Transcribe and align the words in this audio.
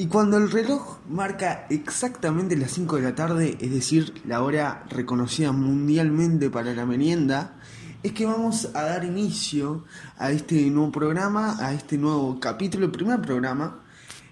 Y 0.00 0.06
cuando 0.06 0.38
el 0.38 0.50
reloj 0.50 0.96
marca 1.10 1.66
exactamente 1.68 2.56
las 2.56 2.70
5 2.70 2.96
de 2.96 3.02
la 3.02 3.14
tarde, 3.14 3.58
es 3.60 3.70
decir, 3.70 4.14
la 4.26 4.42
hora 4.42 4.86
reconocida 4.88 5.52
mundialmente 5.52 6.48
para 6.48 6.72
la 6.72 6.86
merienda, 6.86 7.58
es 8.02 8.12
que 8.12 8.24
vamos 8.24 8.70
a 8.72 8.80
dar 8.80 9.04
inicio 9.04 9.84
a 10.16 10.30
este 10.30 10.70
nuevo 10.70 10.90
programa, 10.90 11.54
a 11.60 11.74
este 11.74 11.98
nuevo 11.98 12.40
capítulo, 12.40 12.86
el 12.86 12.92
primer 12.92 13.20
programa. 13.20 13.82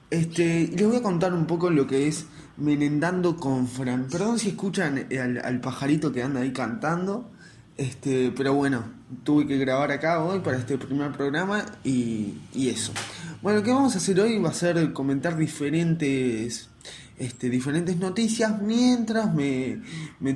Este, 0.08 0.68
les 0.68 0.86
voy 0.86 0.96
a 0.96 1.02
contar 1.02 1.34
un 1.34 1.44
poco 1.44 1.68
lo 1.68 1.86
que 1.86 2.08
es 2.08 2.24
Merendando 2.56 3.36
con 3.36 3.68
Fran. 3.68 4.06
Perdón 4.10 4.38
si 4.38 4.48
escuchan 4.48 5.06
al, 5.44 5.60
pajarito 5.60 6.10
que 6.10 6.22
anda 6.22 6.40
ahí 6.40 6.52
cantando. 6.54 7.30
Este, 7.76 8.32
pero 8.34 8.54
bueno, 8.54 8.84
tuve 9.22 9.46
que 9.46 9.58
grabar 9.58 9.92
acá 9.92 10.24
hoy 10.24 10.40
para 10.40 10.56
este 10.56 10.78
primer 10.78 11.12
programa 11.12 11.62
y, 11.84 12.38
y 12.54 12.70
eso. 12.70 12.94
Bueno, 13.40 13.60
lo 13.60 13.64
que 13.64 13.70
vamos 13.70 13.94
a 13.94 13.98
hacer 13.98 14.18
hoy 14.18 14.36
va 14.38 14.48
a 14.48 14.52
ser 14.52 14.92
comentar 14.92 15.36
diferentes, 15.36 16.70
este, 17.18 17.48
diferentes 17.48 17.96
noticias. 17.96 18.60
Mientras 18.60 19.32
me, 19.32 19.80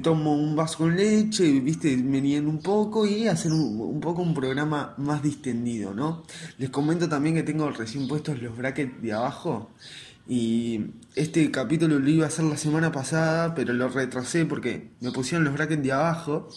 tomo 0.01 0.37
un 0.37 0.55
vaso 0.55 0.79
con 0.79 0.95
leche, 0.95 1.59
viste, 1.59 1.97
me 1.97 2.41
un 2.41 2.61
poco 2.61 3.05
y 3.05 3.27
hacer 3.27 3.51
un, 3.53 3.99
poco 4.01 4.23
un 4.23 4.35
programa 4.35 4.95
más 4.99 5.21
distendido, 5.21 5.93
¿no? 5.93 6.23
Les 6.59 6.71
comento 6.71 7.09
también 7.09 7.35
que 7.35 7.43
tengo 7.43 7.69
recién 7.73 8.07
puestos 8.07 8.41
los 8.41 8.57
brackets 8.57 9.03
de 9.03 9.13
abajo 9.13 9.73
y 10.29 10.93
este 11.17 11.51
capítulo 11.51 11.99
lo 11.99 12.09
iba 12.09 12.27
a 12.27 12.29
hacer 12.29 12.45
la 12.45 12.57
semana 12.57 12.93
pasada, 12.93 13.57
pero 13.57 13.75
lo 13.75 13.89
retrasé 13.89 14.47
porque 14.47 14.91
me 15.01 15.11
pusieron 15.11 15.43
los 15.43 15.55
brackets 15.55 15.83
de 15.83 15.91
abajo 15.91 16.49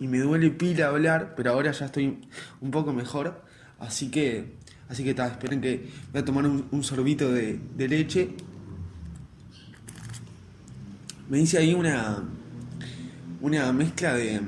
y 0.00 0.08
me 0.08 0.20
duele 0.20 0.48
pila 0.52 0.86
hablar, 0.86 1.34
pero 1.36 1.50
ahora 1.50 1.70
ya 1.72 1.84
estoy 1.84 2.26
un 2.62 2.70
poco 2.70 2.94
mejor, 2.94 3.42
así 3.78 4.10
que 4.10 4.63
Así 4.88 5.02
que 5.02 5.10
está, 5.10 5.26
esperen 5.28 5.60
que 5.60 5.88
voy 6.12 6.22
a 6.22 6.24
tomar 6.24 6.46
un, 6.46 6.84
sorbito 6.84 7.30
de, 7.32 7.58
leche. 7.76 8.34
Me 11.28 11.38
dice 11.38 11.58
ahí 11.58 11.74
una, 11.74 12.22
una 13.40 13.72
mezcla 13.72 14.14
de, 14.14 14.40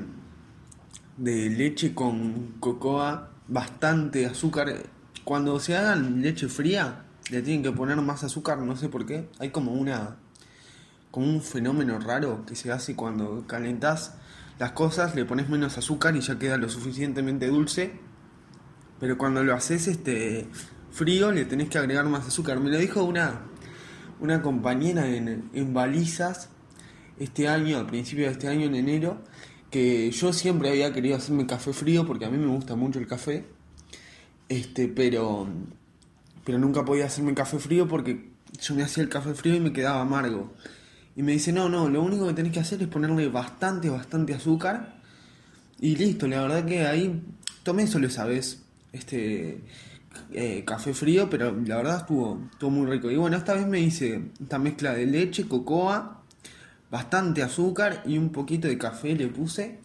de 1.17 1.49
leche 1.49 1.93
con 1.93 2.55
cocoa, 2.59 3.31
bastante 3.47 4.25
azúcar. 4.25 4.83
Cuando 5.23 5.59
se 5.59 5.75
hagan 5.75 6.21
leche 6.21 6.47
fría, 6.47 7.03
le 7.31 7.41
tienen 7.41 7.63
que 7.63 7.71
poner 7.71 7.97
más 7.97 8.23
azúcar, 8.23 8.59
no 8.59 8.75
sé 8.75 8.89
por 8.89 9.05
qué. 9.05 9.27
Hay 9.39 9.49
como 9.49 9.73
una 9.73 10.17
como 11.11 11.25
un 11.25 11.41
fenómeno 11.41 11.99
raro 11.99 12.45
que 12.45 12.55
se 12.55 12.71
hace 12.71 12.95
cuando 12.95 13.47
calentas 13.47 14.13
las 14.59 14.73
cosas, 14.73 15.15
le 15.15 15.25
pones 15.25 15.49
menos 15.49 15.77
azúcar 15.77 16.15
y 16.15 16.21
ya 16.21 16.37
queda 16.37 16.57
lo 16.57 16.69
suficientemente 16.69 17.47
dulce 17.47 17.93
pero 18.99 19.17
cuando 19.17 19.43
lo 19.43 19.53
haces 19.53 19.87
este 19.87 20.47
frío 20.91 21.31
le 21.31 21.45
tenés 21.45 21.69
que 21.69 21.77
agregar 21.77 22.05
más 22.05 22.27
azúcar. 22.27 22.59
Me 22.59 22.69
lo 22.69 22.77
dijo 22.77 23.03
una, 23.03 23.41
una 24.19 24.41
compañera 24.41 25.07
en, 25.07 25.49
en 25.53 25.73
balizas 25.73 26.49
este 27.19 27.47
año, 27.47 27.77
al 27.77 27.87
principio 27.87 28.25
de 28.25 28.31
este 28.31 28.47
año, 28.47 28.65
en 28.65 28.75
enero, 28.75 29.21
que 29.71 30.11
yo 30.11 30.33
siempre 30.33 30.69
había 30.69 30.93
querido 30.93 31.17
hacerme 31.17 31.45
café 31.45 31.73
frío 31.73 32.05
porque 32.05 32.25
a 32.25 32.29
mí 32.29 32.37
me 32.37 32.47
gusta 32.47 32.75
mucho 32.75 32.99
el 32.99 33.07
café. 33.07 33.45
Este, 34.49 34.87
pero 34.87 35.47
pero 36.47 36.59
nunca 36.59 36.85
podía 36.85 37.07
hacerme 37.07 37.33
café 37.33 37.59
frío 37.59 37.89
porque 37.89 38.31
yo 38.61 38.73
me 38.73 38.81
hacía 38.81 39.03
el 39.03 39.09
café 39.09 39.33
frío 39.33 39.55
y 39.55 39.59
me 39.59 39.73
quedaba 39.73 39.99
amargo. 39.99 40.53
Y 41.13 41.21
me 41.21 41.33
dice, 41.33 41.51
no, 41.51 41.67
no, 41.67 41.89
lo 41.89 42.01
único 42.01 42.25
que 42.25 42.33
tenés 42.33 42.53
que 42.53 42.61
hacer 42.61 42.81
es 42.81 42.87
ponerle 42.87 43.27
bastante, 43.27 43.89
bastante 43.89 44.33
azúcar. 44.33 45.01
Y 45.81 45.97
listo, 45.97 46.25
la 46.25 46.41
verdad 46.41 46.63
que 46.63 46.87
ahí 46.87 47.21
tomé 47.63 47.85
solo 47.85 48.07
esa 48.07 48.23
vez 48.23 48.63
este 48.97 49.61
eh, 50.31 50.63
café 50.65 50.93
frío, 50.93 51.29
pero 51.29 51.55
la 51.65 51.77
verdad 51.77 51.97
estuvo, 51.97 52.41
estuvo 52.51 52.69
muy 52.69 52.87
rico. 52.87 53.09
Y 53.11 53.17
bueno, 53.17 53.37
esta 53.37 53.53
vez 53.53 53.67
me 53.67 53.79
hice 53.79 54.31
esta 54.41 54.59
mezcla 54.59 54.93
de 54.93 55.05
leche, 55.05 55.47
cocoa, 55.47 56.23
bastante 56.91 57.43
azúcar 57.43 58.03
y 58.05 58.17
un 58.17 58.31
poquito 58.31 58.67
de 58.67 58.77
café 58.77 59.15
le 59.15 59.27
puse. 59.27 59.79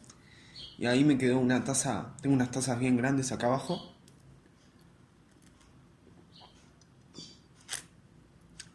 Y 0.78 0.86
ahí 0.86 1.04
me 1.04 1.18
quedó 1.18 1.38
una 1.38 1.62
taza, 1.64 2.14
tengo 2.20 2.34
unas 2.34 2.50
tazas 2.50 2.78
bien 2.78 2.96
grandes 2.96 3.30
acá 3.30 3.46
abajo. 3.46 3.94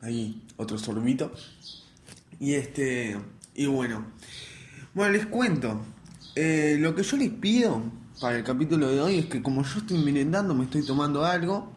Ahí 0.02 0.42
otro 0.56 0.78
sorbito. 0.78 1.34
Y 2.40 2.54
este, 2.54 3.18
y 3.56 3.66
bueno, 3.66 4.06
bueno, 4.94 5.14
les 5.14 5.26
cuento. 5.26 5.82
Eh, 6.36 6.78
lo 6.80 6.94
que 6.94 7.02
yo 7.02 7.18
les 7.18 7.32
pido 7.32 7.82
para 8.20 8.38
el 8.38 8.44
capítulo 8.44 8.88
de 8.88 9.00
hoy 9.02 9.20
es 9.20 9.26
que 9.28 9.42
como 9.42 9.64
yo 9.64 9.80
estoy 9.80 10.00
merendando, 10.00 10.56
me 10.56 10.66
estoy 10.66 10.86
tomando 10.86 11.26
algo. 11.26 11.72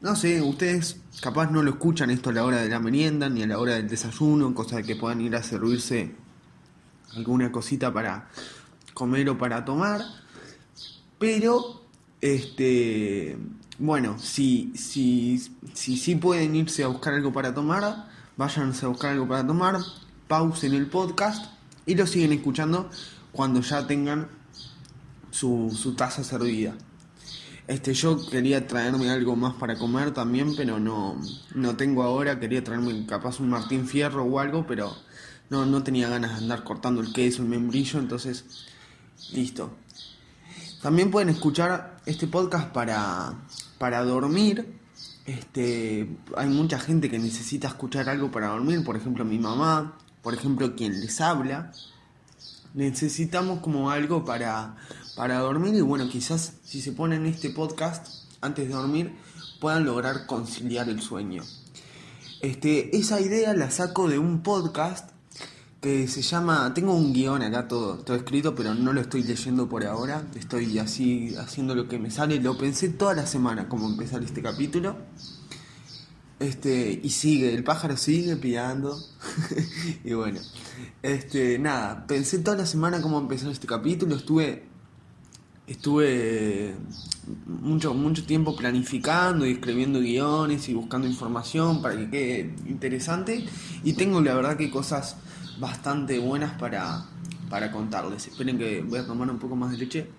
No 0.00 0.16
sé, 0.16 0.42
ustedes 0.42 1.00
capaz 1.20 1.50
no 1.50 1.62
lo 1.62 1.70
escuchan 1.70 2.10
esto 2.10 2.30
a 2.30 2.32
la 2.32 2.44
hora 2.44 2.56
de 2.58 2.68
la 2.68 2.80
merienda 2.80 3.28
ni 3.28 3.42
a 3.42 3.46
la 3.46 3.58
hora 3.58 3.74
del 3.74 3.88
desayuno, 3.88 4.54
cosa 4.54 4.76
de 4.76 4.82
que 4.82 4.96
puedan 4.96 5.20
ir 5.20 5.36
a 5.36 5.42
servirse 5.42 6.14
alguna 7.14 7.52
cosita 7.52 7.92
para 7.92 8.28
comer 8.94 9.28
o 9.30 9.38
para 9.38 9.64
tomar. 9.64 10.00
Pero, 11.18 11.82
este, 12.20 13.38
bueno, 13.78 14.18
si, 14.18 14.72
si, 14.74 15.38
si, 15.72 15.96
si 15.96 16.16
pueden 16.16 16.56
irse 16.56 16.82
a 16.82 16.88
buscar 16.88 17.14
algo 17.14 17.32
para 17.32 17.54
tomar, 17.54 18.08
váyanse 18.36 18.86
a 18.86 18.88
buscar 18.88 19.12
algo 19.12 19.28
para 19.28 19.46
tomar, 19.46 19.76
pausen 20.26 20.74
el 20.74 20.86
podcast 20.86 21.52
y 21.86 21.94
lo 21.94 22.08
siguen 22.08 22.32
escuchando 22.32 22.90
cuando 23.30 23.60
ya 23.60 23.86
tengan 23.86 24.41
su, 25.32 25.76
su 25.76 25.96
taza 25.96 26.22
servida. 26.22 26.76
Este, 27.66 27.94
yo 27.94 28.18
quería 28.28 28.66
traerme 28.66 29.10
algo 29.10 29.34
más 29.34 29.54
para 29.54 29.76
comer 29.76 30.12
también, 30.12 30.54
pero 30.56 30.78
no, 30.78 31.20
no 31.54 31.76
tengo 31.76 32.02
ahora. 32.04 32.38
Quería 32.38 32.62
traerme 32.62 33.06
capaz 33.06 33.40
un 33.40 33.50
Martín 33.50 33.88
Fierro 33.88 34.24
o 34.24 34.38
algo, 34.38 34.66
pero 34.66 34.94
no, 35.50 35.66
no 35.66 35.82
tenía 35.82 36.08
ganas 36.08 36.32
de 36.32 36.36
andar 36.38 36.64
cortando 36.64 37.00
el 37.00 37.12
queso, 37.12 37.42
el 37.42 37.48
membrillo, 37.48 37.98
entonces, 37.98 38.44
listo. 39.32 39.76
También 40.82 41.10
pueden 41.10 41.28
escuchar 41.28 41.98
este 42.06 42.26
podcast 42.26 42.72
para, 42.72 43.34
para 43.78 44.04
dormir. 44.04 44.80
Este, 45.24 46.08
hay 46.36 46.48
mucha 46.48 46.80
gente 46.80 47.08
que 47.08 47.18
necesita 47.18 47.68
escuchar 47.68 48.08
algo 48.08 48.32
para 48.32 48.48
dormir, 48.48 48.82
por 48.84 48.96
ejemplo 48.96 49.24
mi 49.24 49.38
mamá, 49.38 49.96
por 50.20 50.34
ejemplo 50.34 50.74
quien 50.74 51.00
les 51.00 51.20
habla. 51.20 51.70
Necesitamos 52.74 53.60
como 53.60 53.90
algo 53.90 54.24
para, 54.24 54.76
para 55.16 55.38
dormir 55.38 55.74
y 55.74 55.80
bueno, 55.80 56.08
quizás 56.08 56.54
si 56.64 56.80
se 56.80 56.92
ponen 56.92 57.26
este 57.26 57.50
podcast 57.50 58.06
antes 58.40 58.68
de 58.68 58.74
dormir 58.74 59.14
puedan 59.60 59.84
lograr 59.84 60.26
conciliar 60.26 60.88
el 60.88 61.00
sueño. 61.00 61.42
Este, 62.40 62.96
esa 62.96 63.20
idea 63.20 63.54
la 63.54 63.70
saco 63.70 64.08
de 64.08 64.18
un 64.18 64.42
podcast 64.42 65.10
que 65.80 66.06
se 66.06 66.22
llama, 66.22 66.72
tengo 66.74 66.94
un 66.94 67.12
guion 67.12 67.42
acá 67.42 67.68
todo, 67.68 67.98
todo 67.98 68.16
escrito, 68.16 68.54
pero 68.54 68.74
no 68.74 68.92
lo 68.92 69.00
estoy 69.00 69.24
leyendo 69.24 69.68
por 69.68 69.84
ahora, 69.84 70.24
estoy 70.36 70.78
así 70.78 71.34
haciendo 71.36 71.74
lo 71.74 71.88
que 71.88 71.98
me 71.98 72.10
sale, 72.10 72.40
lo 72.40 72.56
pensé 72.56 72.88
toda 72.88 73.14
la 73.14 73.26
semana 73.26 73.68
como 73.68 73.88
empezar 73.88 74.22
este 74.22 74.42
capítulo. 74.42 74.96
Este, 76.38 77.00
y 77.00 77.10
sigue, 77.10 77.54
el 77.54 77.62
pájaro 77.62 77.96
sigue 77.96 78.36
piando. 78.36 78.96
y 80.04 80.12
bueno, 80.14 80.40
este, 81.02 81.58
nada, 81.58 82.06
pensé 82.06 82.38
toda 82.38 82.56
la 82.56 82.66
semana 82.66 83.00
cómo 83.00 83.18
empezar 83.18 83.50
este 83.50 83.66
capítulo, 83.68 84.16
estuve 84.16 84.71
estuve 85.72 86.74
mucho, 87.46 87.94
mucho 87.94 88.24
tiempo 88.24 88.56
planificando 88.56 89.46
y 89.46 89.52
escribiendo 89.52 90.00
guiones 90.00 90.68
y 90.68 90.74
buscando 90.74 91.06
información 91.06 91.82
para 91.82 91.96
que 91.96 92.10
quede 92.10 92.54
interesante 92.66 93.46
y 93.84 93.92
tengo 93.94 94.20
la 94.20 94.34
verdad 94.34 94.56
que 94.56 94.70
cosas 94.70 95.16
bastante 95.58 96.18
buenas 96.18 96.52
para, 96.58 97.04
para 97.48 97.70
contarles. 97.70 98.26
Esperen 98.26 98.58
que 98.58 98.82
voy 98.82 98.98
a 98.98 99.06
tomar 99.06 99.30
un 99.30 99.38
poco 99.38 99.56
más 99.56 99.70
de 99.70 99.78
leche. 99.78 100.10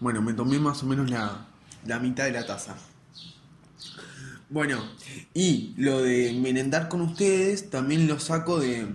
Bueno, 0.00 0.20
me 0.20 0.34
tomé 0.34 0.58
más 0.58 0.82
o 0.82 0.86
menos 0.86 1.10
la, 1.10 1.46
la 1.86 1.98
mitad 1.98 2.24
de 2.24 2.32
la 2.32 2.46
taza. 2.46 2.76
Bueno, 4.54 4.78
y 5.34 5.74
lo 5.78 6.00
de 6.00 6.32
merendar 6.32 6.88
con 6.88 7.00
ustedes 7.00 7.70
también 7.70 8.06
lo 8.06 8.20
saco 8.20 8.60
de, 8.60 8.86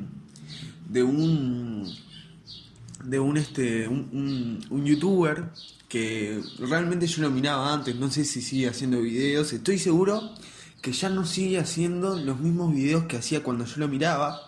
de 0.87 1.03
un 1.03 1.85
de 3.03 3.19
un 3.19 3.35
este 3.35 3.85
un, 3.89 4.85
youtuber 4.85 5.49
que 5.89 6.41
realmente 6.59 7.07
yo 7.07 7.23
lo 7.23 7.29
miraba 7.29 7.73
antes, 7.73 7.93
no 7.97 8.09
sé 8.09 8.23
si 8.23 8.41
sigue 8.41 8.69
haciendo 8.69 9.01
videos, 9.01 9.51
estoy 9.51 9.79
seguro 9.79 10.33
que 10.81 10.93
ya 10.93 11.09
no 11.09 11.25
sigue 11.25 11.59
haciendo 11.59 12.17
los 12.17 12.39
mismos 12.39 12.73
videos 12.73 13.03
que 13.03 13.17
hacía 13.17 13.43
cuando 13.43 13.65
yo 13.65 13.79
lo 13.79 13.89
miraba. 13.89 14.39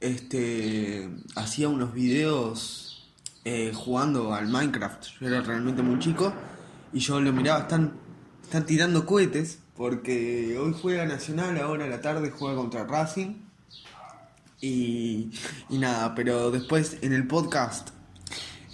Este 0.00 1.08
hacía 1.34 1.70
unos 1.70 1.94
videos 1.94 3.10
eh, 3.46 3.72
jugando 3.74 4.34
al 4.34 4.48
Minecraft. 4.48 5.02
Yo 5.18 5.28
era 5.28 5.40
realmente 5.40 5.80
muy 5.80 5.98
chico 5.98 6.34
y 6.92 6.98
yo 6.98 7.22
lo 7.22 7.32
miraba, 7.32 7.60
están, 7.60 7.94
están 8.42 8.66
tirando 8.66 9.06
cohetes 9.06 9.60
porque 9.80 10.58
hoy 10.58 10.76
juega 10.78 11.06
Nacional, 11.06 11.56
ahora 11.56 11.86
a 11.86 11.88
la 11.88 12.02
tarde 12.02 12.30
juega 12.30 12.54
contra 12.54 12.84
Racing. 12.84 13.36
Y, 14.60 15.30
y 15.70 15.78
nada, 15.78 16.14
pero 16.14 16.50
después 16.50 16.98
en 17.00 17.14
el 17.14 17.26
podcast 17.26 17.88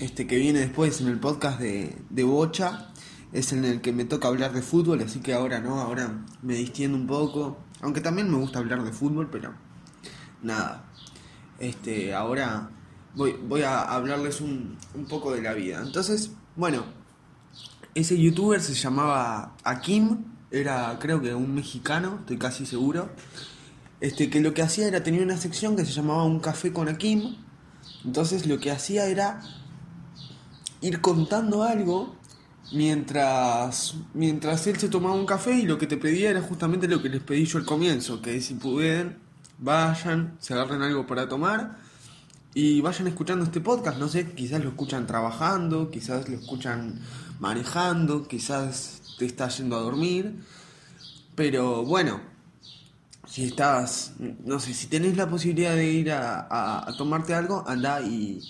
este 0.00 0.26
que 0.26 0.36
viene 0.36 0.58
después 0.58 1.00
en 1.00 1.06
el 1.06 1.20
podcast 1.20 1.60
de, 1.60 1.96
de 2.10 2.24
Bocha, 2.24 2.88
es 3.32 3.52
en 3.52 3.64
el 3.64 3.82
que 3.82 3.92
me 3.92 4.04
toca 4.04 4.26
hablar 4.26 4.52
de 4.52 4.62
fútbol, 4.62 5.00
así 5.00 5.20
que 5.20 5.32
ahora 5.32 5.60
no, 5.60 5.80
ahora 5.80 6.24
me 6.42 6.54
distiendo 6.54 6.98
un 6.98 7.06
poco, 7.06 7.56
aunque 7.82 8.00
también 8.00 8.28
me 8.28 8.38
gusta 8.38 8.58
hablar 8.58 8.82
de 8.82 8.90
fútbol, 8.90 9.28
pero 9.30 9.54
nada, 10.42 10.90
este, 11.60 12.14
ahora 12.14 12.68
voy, 13.14 13.38
voy 13.46 13.62
a 13.62 13.82
hablarles 13.82 14.40
un, 14.40 14.76
un 14.92 15.04
poco 15.04 15.32
de 15.32 15.40
la 15.40 15.54
vida. 15.54 15.80
Entonces, 15.80 16.32
bueno, 16.56 16.84
ese 17.94 18.20
youtuber 18.20 18.60
se 18.60 18.74
llamaba 18.74 19.54
Akim, 19.62 20.34
era 20.50 20.96
creo 21.00 21.20
que 21.20 21.34
un 21.34 21.54
mexicano, 21.54 22.18
estoy 22.20 22.38
casi 22.38 22.66
seguro. 22.66 23.10
Este 24.00 24.28
que 24.30 24.40
lo 24.40 24.54
que 24.54 24.62
hacía 24.62 24.86
era 24.86 25.02
tenía 25.02 25.22
una 25.22 25.36
sección 25.36 25.76
que 25.76 25.84
se 25.84 25.92
llamaba 25.92 26.24
Un 26.24 26.40
café 26.40 26.72
con 26.72 26.88
Akim. 26.88 27.36
Entonces 28.04 28.46
lo 28.46 28.58
que 28.58 28.70
hacía 28.70 29.06
era 29.06 29.40
ir 30.80 31.00
contando 31.00 31.62
algo 31.62 32.14
mientras 32.72 33.94
mientras 34.12 34.66
él 34.66 34.76
se 34.78 34.88
tomaba 34.88 35.14
un 35.14 35.26
café 35.26 35.52
y 35.52 35.62
lo 35.62 35.78
que 35.78 35.86
te 35.86 35.96
pedía 35.96 36.30
era 36.30 36.42
justamente 36.42 36.88
lo 36.88 37.02
que 37.02 37.08
les 37.08 37.22
pedí 37.22 37.44
yo 37.46 37.58
al 37.58 37.64
comienzo, 37.64 38.20
que 38.20 38.40
si 38.40 38.54
pueden 38.54 39.18
vayan, 39.58 40.36
se 40.40 40.54
agarren 40.54 40.82
algo 40.82 41.06
para 41.06 41.28
tomar 41.28 41.78
y 42.54 42.80
vayan 42.80 43.06
escuchando 43.06 43.44
este 43.44 43.60
podcast, 43.60 43.98
no 43.98 44.08
sé, 44.08 44.32
quizás 44.32 44.62
lo 44.62 44.70
escuchan 44.70 45.06
trabajando, 45.06 45.90
quizás 45.90 46.28
lo 46.28 46.36
escuchan 46.36 47.00
manejando, 47.38 48.26
quizás 48.26 48.95
te 49.18 49.26
estás 49.26 49.58
yendo 49.58 49.76
a 49.76 49.80
dormir, 49.80 50.34
pero 51.34 51.84
bueno, 51.84 52.20
si 53.28 53.44
estás, 53.44 54.14
no 54.18 54.60
sé, 54.60 54.74
si 54.74 54.86
tenés 54.86 55.16
la 55.16 55.28
posibilidad 55.28 55.74
de 55.74 55.90
ir 55.90 56.12
a, 56.12 56.86
tomarte 56.96 57.34
algo, 57.34 57.64
anda 57.66 58.00
y, 58.00 58.40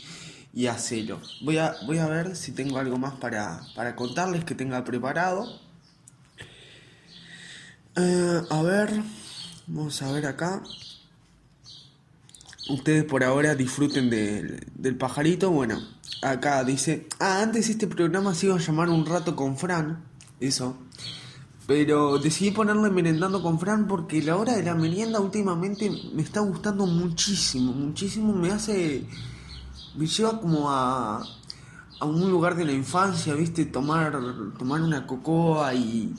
y 0.53 0.67
hacelo. 0.67 1.21
Voy 1.43 1.59
a, 1.59 1.75
voy 1.87 1.99
a 1.99 2.07
ver 2.07 2.37
si 2.37 2.53
tengo 2.53 2.79
algo 2.79 2.99
más 2.99 3.15
para, 3.15 3.63
para 3.75 3.97
contarles 3.97 4.45
que 4.45 4.55
tenga 4.55 4.85
preparado. 4.85 5.61
Eh, 7.97 8.43
a 8.51 8.63
ver, 8.63 9.03
vamos 9.67 10.03
a 10.03 10.13
ver 10.13 10.27
acá 10.27 10.63
ustedes 12.69 13.05
por 13.05 13.25
ahora 13.25 13.55
disfruten 13.55 14.11
del 14.11 14.97
pajarito. 14.97 15.51
Bueno, 15.51 15.81
acá 16.23 16.65
dice, 16.65 17.07
ah, 17.19 17.43
antes 17.43 17.69
este 17.69 17.87
programa 17.87 18.35
se 18.35 18.47
iba 18.47 18.57
a 18.57 18.59
llamar 18.59 18.89
Un 18.89 19.07
rato 19.07 19.37
con 19.37 19.57
Fran, 19.57 20.03
eso. 20.41 20.77
Pero 21.67 22.19
decidí 22.19 22.53
ponerle 22.53 22.91
merendando 22.91 23.43
con 23.43 23.59
Fran 23.59 23.89
porque 23.89 24.23
la 24.23 24.37
hora 24.37 24.57
de 24.57 24.63
la 24.63 24.75
merienda 24.75 25.21
últimamente 25.21 25.91
me 26.15 26.23
está 26.23 26.41
gustando 26.41 26.87
muchísimo, 26.87 27.73
muchísimo. 27.73 28.33
Me 28.33 28.53
hace, 28.53 29.05
me 29.97 30.07
lleva 30.07 30.41
como 30.41 30.71
a, 30.71 31.25
a 31.99 32.05
un 32.05 32.31
lugar 32.31 32.55
de 32.55 32.65
la 32.65 32.73
infancia, 32.73 33.35
¿viste? 33.35 33.65
Tomar, 33.65 34.17
tomar 34.59 34.81
una 34.81 35.07
cocoa 35.07 35.75
y 35.75 36.15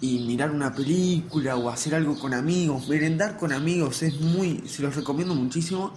y 0.00 0.18
mirar 0.20 0.50
una 0.50 0.74
película 0.74 1.56
o 1.56 1.70
hacer 1.70 1.94
algo 1.94 2.18
con 2.18 2.34
amigos, 2.34 2.88
merendar 2.88 3.38
con 3.38 3.52
amigos, 3.52 4.02
es 4.02 4.20
muy, 4.20 4.62
se 4.66 4.82
los 4.82 4.94
recomiendo 4.94 5.34
muchísimo. 5.34 5.94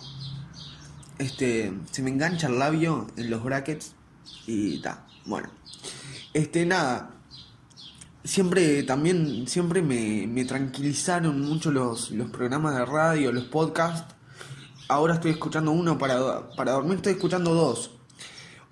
Este, 1.18 1.74
se 1.92 2.02
me 2.02 2.10
engancha 2.12 2.48
el 2.48 2.60
labio 2.60 3.08
en 3.18 3.30
los 3.30 3.44
brackets 3.44 3.94
y 4.48 4.80
ta, 4.82 5.06
bueno. 5.26 5.50
Este, 6.34 6.66
nada, 6.66 7.12
siempre 8.24 8.84
también, 8.84 9.48
siempre 9.48 9.82
me, 9.82 10.28
me 10.28 10.46
tranquilizaron 10.46 11.42
mucho 11.42 11.72
los, 11.72 12.12
los 12.12 12.30
programas 12.30 12.76
de 12.76 12.86
radio, 12.86 13.32
los 13.32 13.46
podcasts. 13.46 14.16
Ahora 14.88 15.16
estoy 15.16 15.32
escuchando 15.32 15.72
uno 15.72 15.98
para, 15.98 16.50
para 16.56 16.74
dormir, 16.74 16.96
estoy 16.96 17.14
escuchando 17.14 17.54
dos. 17.54 17.92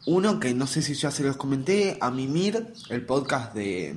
Uno 0.05 0.39
que 0.39 0.53
no 0.53 0.67
sé 0.67 0.81
si 0.81 0.94
ya 0.94 1.11
se 1.11 1.21
los 1.23 1.35
comenté, 1.35 1.97
a 1.99 2.09
Mimir, 2.09 2.73
el 2.89 3.05
podcast 3.05 3.53
de, 3.53 3.94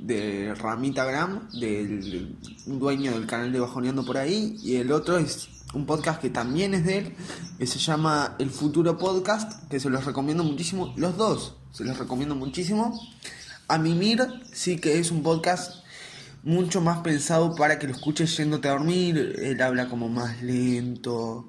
de 0.00 0.54
Ramita 0.54 1.06
Gram, 1.06 1.48
del 1.58 2.36
dueño 2.66 3.12
del 3.12 3.26
canal 3.26 3.52
de 3.52 3.60
Bajoneando 3.60 4.04
por 4.04 4.18
ahí. 4.18 4.58
Y 4.62 4.76
el 4.76 4.92
otro 4.92 5.16
es 5.16 5.48
un 5.72 5.86
podcast 5.86 6.20
que 6.20 6.28
también 6.28 6.74
es 6.74 6.84
de 6.84 6.98
él, 6.98 7.14
que 7.58 7.66
se 7.66 7.78
llama 7.78 8.36
El 8.38 8.50
Futuro 8.50 8.98
Podcast, 8.98 9.66
que 9.70 9.80
se 9.80 9.88
los 9.88 10.04
recomiendo 10.04 10.44
muchísimo. 10.44 10.92
Los 10.96 11.16
dos, 11.16 11.56
se 11.72 11.84
los 11.84 11.98
recomiendo 11.98 12.34
muchísimo. 12.34 13.00
A 13.68 13.78
Mimir 13.78 14.24
sí 14.52 14.78
que 14.78 15.00
es 15.00 15.10
un 15.10 15.24
podcast 15.24 15.84
mucho 16.44 16.80
más 16.80 16.98
pensado 16.98 17.56
para 17.56 17.80
que 17.80 17.88
lo 17.88 17.94
escuches 17.94 18.36
yéndote 18.36 18.68
a 18.68 18.72
dormir. 18.72 19.34
Él 19.40 19.60
habla 19.60 19.88
como 19.88 20.08
más 20.08 20.40
lento, 20.40 21.48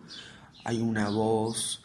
hay 0.64 0.82
una 0.82 1.10
voz 1.10 1.84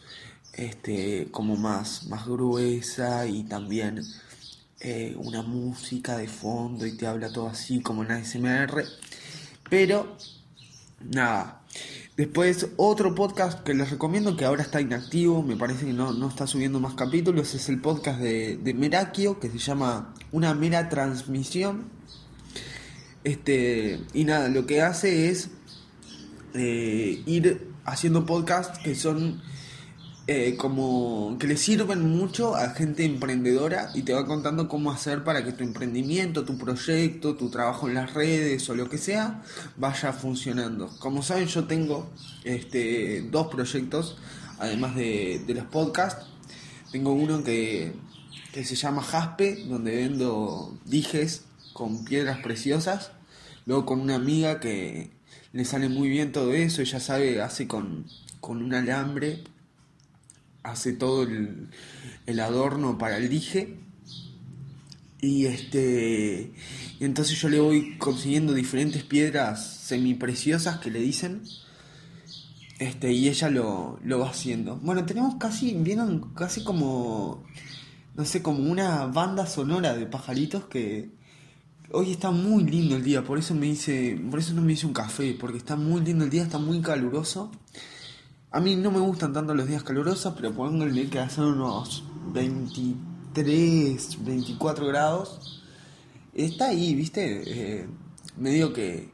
este, 0.53 1.27
como 1.29 1.55
más, 1.55 2.07
más 2.07 2.25
gruesa 2.25 3.27
y 3.27 3.43
también 3.43 4.01
eh, 4.79 5.15
una 5.17 5.43
música 5.43 6.17
de 6.17 6.27
fondo 6.27 6.87
y 6.87 6.97
te 6.97 7.05
habla 7.05 7.31
todo 7.31 7.47
así 7.47 7.81
como 7.81 8.03
en 8.03 8.11
ASMR. 8.13 8.85
Pero, 9.69 10.17
nada. 10.99 11.62
Después 12.15 12.67
otro 12.77 13.15
podcast 13.15 13.63
que 13.63 13.73
les 13.73 13.89
recomiendo 13.89 14.37
que 14.37 14.45
ahora 14.45 14.61
está 14.61 14.79
inactivo, 14.79 15.41
me 15.41 15.55
parece 15.55 15.87
que 15.87 15.93
no, 15.93 16.27
está 16.27 16.45
subiendo 16.45 16.79
más 16.79 16.93
capítulos, 16.93 17.55
es 17.55 17.69
el 17.69 17.81
podcast 17.81 18.19
de, 18.19 18.57
de 18.57 18.73
Merakio 18.75 19.39
que 19.39 19.49
se 19.49 19.57
llama 19.57 20.13
Una 20.31 20.53
mera 20.53 20.89
transmisión. 20.89 21.85
Este, 23.23 23.99
y 24.13 24.25
nada, 24.25 24.47
lo 24.49 24.67
que 24.67 24.83
hace 24.83 25.29
es 25.29 25.49
eh, 26.53 27.23
ir 27.25 27.71
haciendo 27.83 28.27
podcasts 28.27 28.77
que 28.77 28.93
son 28.93 29.41
eh, 30.25 30.55
como 30.55 31.35
que 31.37 31.47
le 31.47 31.57
sirven 31.57 32.09
mucho 32.17 32.55
a 32.55 32.69
gente 32.69 33.03
emprendedora 33.03 33.89
y 33.93 34.03
te 34.03 34.13
va 34.13 34.25
contando 34.25 34.69
cómo 34.69 34.89
hacer 34.89 35.25
para 35.25 35.43
que 35.43 35.51
tu 35.51 35.65
emprendimiento, 35.65 36.45
tu 36.45 36.57
proyecto, 36.57 37.35
tu 37.35 37.49
trabajo 37.49 37.89
en 37.89 37.95
las 37.95 38.13
redes 38.13 38.69
o 38.69 38.75
lo 38.75 38.89
que 38.89 38.97
sea 38.97 39.41
vaya 39.75 40.13
funcionando. 40.13 40.87
Como 40.99 41.23
saben 41.23 41.47
yo 41.47 41.65
tengo 41.65 42.09
este, 42.45 43.21
dos 43.31 43.47
proyectos, 43.47 44.17
además 44.59 44.95
de, 44.95 45.43
los 45.45 45.65
podcasts. 45.65 46.25
Tengo 46.93 47.11
uno 47.11 47.43
que, 47.43 47.91
que 48.53 48.63
se 48.63 48.75
llama 48.75 49.01
Jaspe, 49.01 49.65
donde 49.65 49.93
vendo 49.93 50.77
dijes 50.85 51.43
con 51.73 52.05
piedras 52.05 52.39
preciosas. 52.41 53.11
Luego 53.65 53.85
con 53.85 53.99
una 53.99 54.15
amiga 54.15 54.61
que 54.61 55.11
le 55.51 55.65
sale 55.65 55.89
muy 55.89 56.07
bien 56.07 56.31
todo 56.31 56.53
eso, 56.53 56.81
ella 56.81 57.01
sabe, 57.01 57.41
hace 57.41 57.67
con, 57.67 58.05
con 58.39 58.63
un 58.63 58.73
alambre 58.73 59.43
hace 60.63 60.93
todo 60.93 61.23
el, 61.23 61.69
el 62.25 62.39
adorno 62.39 62.97
para 62.97 63.17
el 63.17 63.29
dije. 63.29 63.77
Y 65.21 65.45
este. 65.45 66.53
Y 66.99 67.05
entonces 67.05 67.39
yo 67.39 67.49
le 67.49 67.59
voy 67.59 67.97
consiguiendo 67.97 68.53
diferentes 68.53 69.03
piedras 69.03 69.65
semipreciosas 69.65 70.79
que 70.79 70.91
le 70.91 70.99
dicen. 70.99 71.43
Este, 72.79 73.13
y 73.13 73.29
ella 73.29 73.49
lo, 73.49 73.99
lo 74.03 74.19
va 74.19 74.29
haciendo. 74.29 74.77
Bueno, 74.77 75.05
tenemos 75.05 75.35
casi, 75.35 75.73
vieron 75.75 76.33
casi 76.33 76.63
como, 76.63 77.43
no 78.15 78.25
sé, 78.25 78.41
como 78.41 78.69
una 78.69 79.05
banda 79.05 79.45
sonora 79.45 79.95
de 79.95 80.05
pajaritos 80.05 80.65
que 80.65 81.11
hoy 81.91 82.11
está 82.11 82.31
muy 82.31 82.63
lindo 82.63 82.95
el 82.95 83.03
día, 83.03 83.23
por 83.23 83.37
eso 83.37 83.53
me 83.53 83.67
hice, 83.67 84.19
por 84.29 84.39
eso 84.39 84.53
no 84.53 84.61
me 84.61 84.73
hice 84.73 84.87
un 84.87 84.93
café, 84.93 85.37
porque 85.39 85.59
está 85.59 85.75
muy 85.75 86.01
lindo 86.01 86.25
el 86.25 86.31
día, 86.31 86.43
está 86.43 86.57
muy 86.57 86.81
caluroso. 86.81 87.51
A 88.53 88.59
mí 88.59 88.75
no 88.75 88.91
me 88.91 88.99
gustan 88.99 89.33
tanto 89.33 89.55
los 89.55 89.67
días 89.67 89.81
calurosos, 89.81 90.31
pero 90.35 90.53
pónganle 90.53 91.09
que 91.09 91.17
hacen 91.17 91.45
unos 91.45 92.03
23, 92.33 94.23
24 94.23 94.85
grados. 94.85 95.63
Está 96.35 96.67
ahí, 96.67 96.93
¿viste? 96.93 97.41
Eh, 97.47 97.87
medio 98.37 98.71
que 98.71 99.09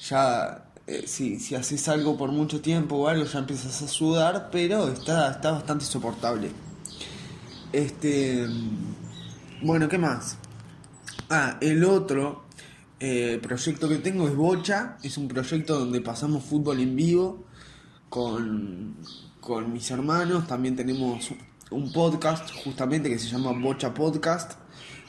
ya 0.00 0.64
eh, 0.88 1.04
si, 1.06 1.38
si 1.38 1.54
haces 1.54 1.88
algo 1.88 2.16
por 2.16 2.32
mucho 2.32 2.60
tiempo 2.60 2.96
o 2.96 3.06
algo 3.06 3.24
ya 3.24 3.38
empiezas 3.38 3.82
a 3.82 3.86
sudar, 3.86 4.48
pero 4.50 4.88
está, 4.88 5.30
está 5.30 5.52
bastante 5.52 5.84
soportable. 5.84 6.50
Este. 7.72 8.48
Bueno, 9.62 9.88
¿qué 9.88 9.98
más? 9.98 10.38
Ah, 11.30 11.56
el 11.60 11.84
otro 11.84 12.46
eh, 12.98 13.38
proyecto 13.40 13.88
que 13.88 13.98
tengo 13.98 14.26
es 14.26 14.34
Bocha. 14.34 14.98
Es 15.04 15.18
un 15.18 15.28
proyecto 15.28 15.78
donde 15.78 16.00
pasamos 16.00 16.42
fútbol 16.42 16.80
en 16.80 16.96
vivo 16.96 17.51
con, 18.12 18.94
con 19.40 19.72
mis 19.72 19.90
hermanos. 19.90 20.46
También 20.46 20.76
tenemos 20.76 21.30
un 21.70 21.90
podcast 21.94 22.50
justamente 22.62 23.08
que 23.08 23.18
se 23.18 23.26
llama 23.28 23.52
Bocha 23.52 23.94
Podcast, 23.94 24.52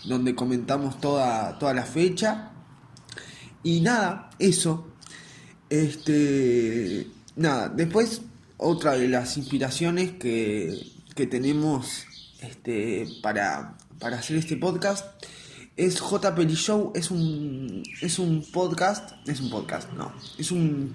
donde 0.06 0.34
comentamos 0.34 1.02
toda, 1.02 1.60
toda 1.60 1.74
la 1.74 1.84
fecha. 1.84 2.54
Y 3.62 3.82
nada, 3.82 4.30
eso. 4.40 4.88
Este. 5.70 7.08
Nada, 7.36 7.68
después 7.68 8.22
otra 8.56 8.94
de 8.94 9.10
las 9.10 9.36
inspiraciones 9.36 10.14
que, 10.14 10.74
que 11.14 11.28
tenemos 11.28 12.06
este, 12.40 13.06
para, 13.22 13.78
para 14.00 14.20
hacer 14.20 14.38
este 14.38 14.56
podcast 14.56 15.06
es 15.76 16.00
J 16.00 16.34
Show, 16.46 16.94
es 16.96 17.12
un, 17.12 17.84
es 18.02 18.18
un 18.20 18.46
podcast, 18.50 19.12
es 19.28 19.42
un 19.42 19.50
podcast, 19.50 19.92
no, 19.94 20.14
es 20.38 20.52
un 20.52 20.94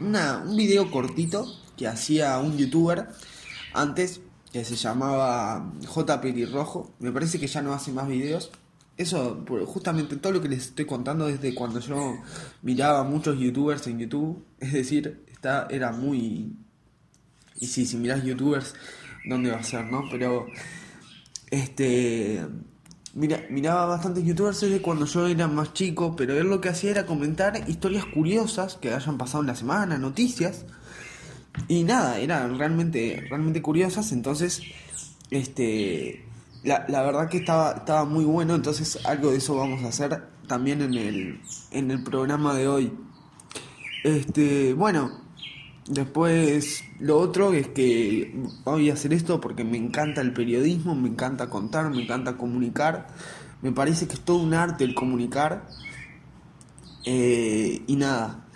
un 0.00 0.56
video 0.56 0.90
cortito 0.90 1.46
que 1.76 1.86
hacía 1.86 2.38
un 2.38 2.56
youtuber 2.56 3.08
antes 3.74 4.20
que 4.52 4.64
se 4.64 4.76
llamaba 4.76 5.72
J. 5.86 6.20
Me 6.98 7.12
parece 7.12 7.38
que 7.38 7.46
ya 7.46 7.62
no 7.62 7.72
hace 7.72 7.92
más 7.92 8.08
videos. 8.08 8.50
Eso, 8.96 9.44
justamente 9.66 10.16
todo 10.16 10.32
lo 10.32 10.42
que 10.42 10.48
les 10.48 10.66
estoy 10.66 10.84
contando 10.84 11.26
desde 11.26 11.54
cuando 11.54 11.78
yo 11.78 12.18
miraba 12.62 13.04
muchos 13.04 13.38
youtubers 13.38 13.86
en 13.86 13.98
YouTube. 14.00 14.44
Es 14.58 14.72
decir, 14.72 15.24
está, 15.28 15.68
era 15.70 15.92
muy... 15.92 16.56
Y 17.60 17.66
sí, 17.66 17.86
si 17.86 17.96
miras 17.96 18.24
youtubers, 18.24 18.74
¿dónde 19.24 19.50
va 19.50 19.58
a 19.58 19.62
ser, 19.62 19.84
no? 19.84 20.02
Pero... 20.10 20.46
Este... 21.50 22.44
Mira, 23.18 23.44
miraba 23.50 23.84
bastantes 23.86 24.24
youtubers 24.24 24.60
desde 24.60 24.80
cuando 24.80 25.04
yo 25.04 25.26
era 25.26 25.48
más 25.48 25.72
chico, 25.72 26.14
pero 26.14 26.38
él 26.38 26.46
lo 26.46 26.60
que 26.60 26.68
hacía 26.68 26.92
era 26.92 27.04
comentar 27.04 27.68
historias 27.68 28.04
curiosas 28.04 28.76
que 28.76 28.94
hayan 28.94 29.18
pasado 29.18 29.40
en 29.42 29.48
la 29.48 29.56
semana, 29.56 29.98
noticias. 29.98 30.64
Y 31.66 31.82
nada, 31.82 32.20
eran 32.20 32.56
realmente, 32.56 33.26
realmente 33.28 33.60
curiosas, 33.60 34.12
entonces, 34.12 34.62
este, 35.30 36.24
la, 36.62 36.86
la 36.88 37.02
verdad 37.02 37.28
que 37.28 37.38
estaba, 37.38 37.72
estaba 37.72 38.04
muy 38.04 38.24
bueno, 38.24 38.54
entonces 38.54 39.04
algo 39.04 39.32
de 39.32 39.38
eso 39.38 39.56
vamos 39.56 39.82
a 39.82 39.88
hacer 39.88 40.22
también 40.46 40.80
en 40.80 40.94
el, 40.94 41.40
en 41.72 41.90
el 41.90 42.04
programa 42.04 42.54
de 42.54 42.68
hoy. 42.68 42.92
Este, 44.04 44.74
bueno, 44.74 45.27
después 45.88 46.84
lo 47.00 47.18
otro 47.18 47.52
es 47.52 47.68
que 47.68 48.34
voy 48.64 48.90
a 48.90 48.94
hacer 48.94 49.12
esto 49.12 49.40
porque 49.40 49.64
me 49.64 49.76
encanta 49.76 50.20
el 50.20 50.32
periodismo, 50.32 50.94
me 50.94 51.08
encanta 51.08 51.50
contar, 51.50 51.90
me 51.90 52.02
encanta 52.02 52.36
comunicar. 52.36 53.08
Me 53.62 53.72
parece 53.72 54.06
que 54.06 54.14
es 54.14 54.20
todo 54.20 54.38
un 54.38 54.54
arte 54.54 54.84
el 54.84 54.94
comunicar. 54.94 55.66
Eh, 57.04 57.82
y 57.86 57.96
nada, 57.96 58.46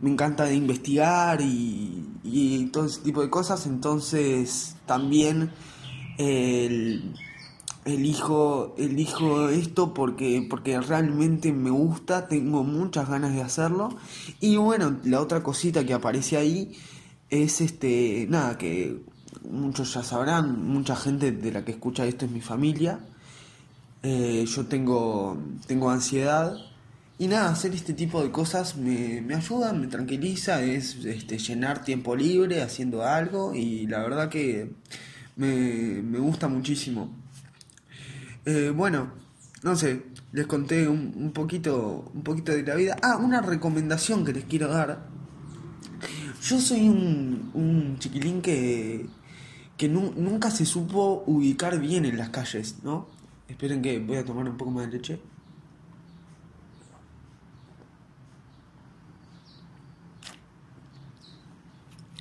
me 0.00 0.10
encanta 0.10 0.52
investigar 0.52 1.40
y, 1.40 2.06
y, 2.24 2.66
todo 2.66 2.86
ese 2.86 3.00
tipo 3.00 3.22
de 3.22 3.30
cosas. 3.30 3.66
Entonces 3.66 4.76
también 4.86 5.50
el, 6.18 7.14
elijo, 7.84 8.74
elijo 8.78 9.48
esto 9.48 9.92
porque, 9.94 10.46
porque 10.48 10.80
realmente 10.80 11.52
me 11.52 11.70
gusta, 11.70 12.28
tengo 12.28 12.64
muchas 12.64 13.08
ganas 13.08 13.34
de 13.34 13.42
hacerlo. 13.42 13.90
Y 14.40 14.56
bueno, 14.56 14.98
la 15.04 15.20
otra 15.20 15.42
cosita 15.42 15.84
que 15.84 15.94
aparece 15.94 16.36
ahí 16.36 16.76
es 17.30 17.60
este, 17.60 18.26
nada, 18.28 18.58
que 18.58 19.02
muchos 19.50 19.94
ya 19.94 20.02
sabrán, 20.02 20.66
mucha 20.66 20.96
gente 20.96 21.32
de 21.32 21.52
la 21.52 21.64
que 21.64 21.72
escucha 21.72 22.06
esto 22.06 22.24
es 22.26 22.30
mi 22.30 22.40
familia. 22.40 23.00
Eh, 24.02 24.44
yo 24.46 24.66
tengo, 24.66 25.38
tengo 25.66 25.90
ansiedad. 25.90 26.54
Y 27.18 27.28
nada, 27.28 27.50
hacer 27.50 27.72
este 27.74 27.92
tipo 27.92 28.22
de 28.22 28.30
cosas 28.30 28.76
me, 28.76 29.20
me 29.20 29.34
ayuda, 29.34 29.72
me 29.72 29.86
tranquiliza, 29.86 30.62
es 30.62 31.04
este, 31.04 31.38
llenar 31.38 31.84
tiempo 31.84 32.16
libre 32.16 32.62
haciendo 32.62 33.04
algo 33.04 33.54
y 33.54 33.86
la 33.86 34.00
verdad 34.00 34.28
que 34.28 34.72
me, 35.36 36.02
me 36.02 36.18
gusta 36.18 36.48
muchísimo. 36.48 37.21
Eh, 38.44 38.72
bueno, 38.74 39.12
no 39.62 39.76
sé, 39.76 40.02
les 40.32 40.46
conté 40.46 40.88
un, 40.88 41.32
poquito, 41.32 42.10
un 42.12 42.22
poquito 42.22 42.52
de 42.52 42.62
la 42.64 42.74
vida. 42.74 42.96
Ah, 43.02 43.16
una 43.16 43.40
recomendación 43.40 44.24
que 44.24 44.32
les 44.32 44.44
quiero 44.44 44.68
dar. 44.68 45.06
Yo 46.42 46.60
soy 46.60 46.88
un, 46.88 47.50
un 47.54 47.98
chiquilín 47.98 48.42
que, 48.42 49.06
que 49.76 49.88
nunca 49.88 50.50
se 50.50 50.66
supo 50.66 51.22
ubicar 51.26 51.78
bien 51.78 52.04
en 52.04 52.18
las 52.18 52.30
calles, 52.30 52.76
¿no? 52.82 53.08
Esperen 53.48 53.82
que 53.82 54.00
voy 54.00 54.16
a 54.16 54.24
tomar 54.24 54.48
un 54.48 54.56
poco 54.56 54.72
más 54.72 54.86
de 54.86 54.92
leche. 54.92 55.20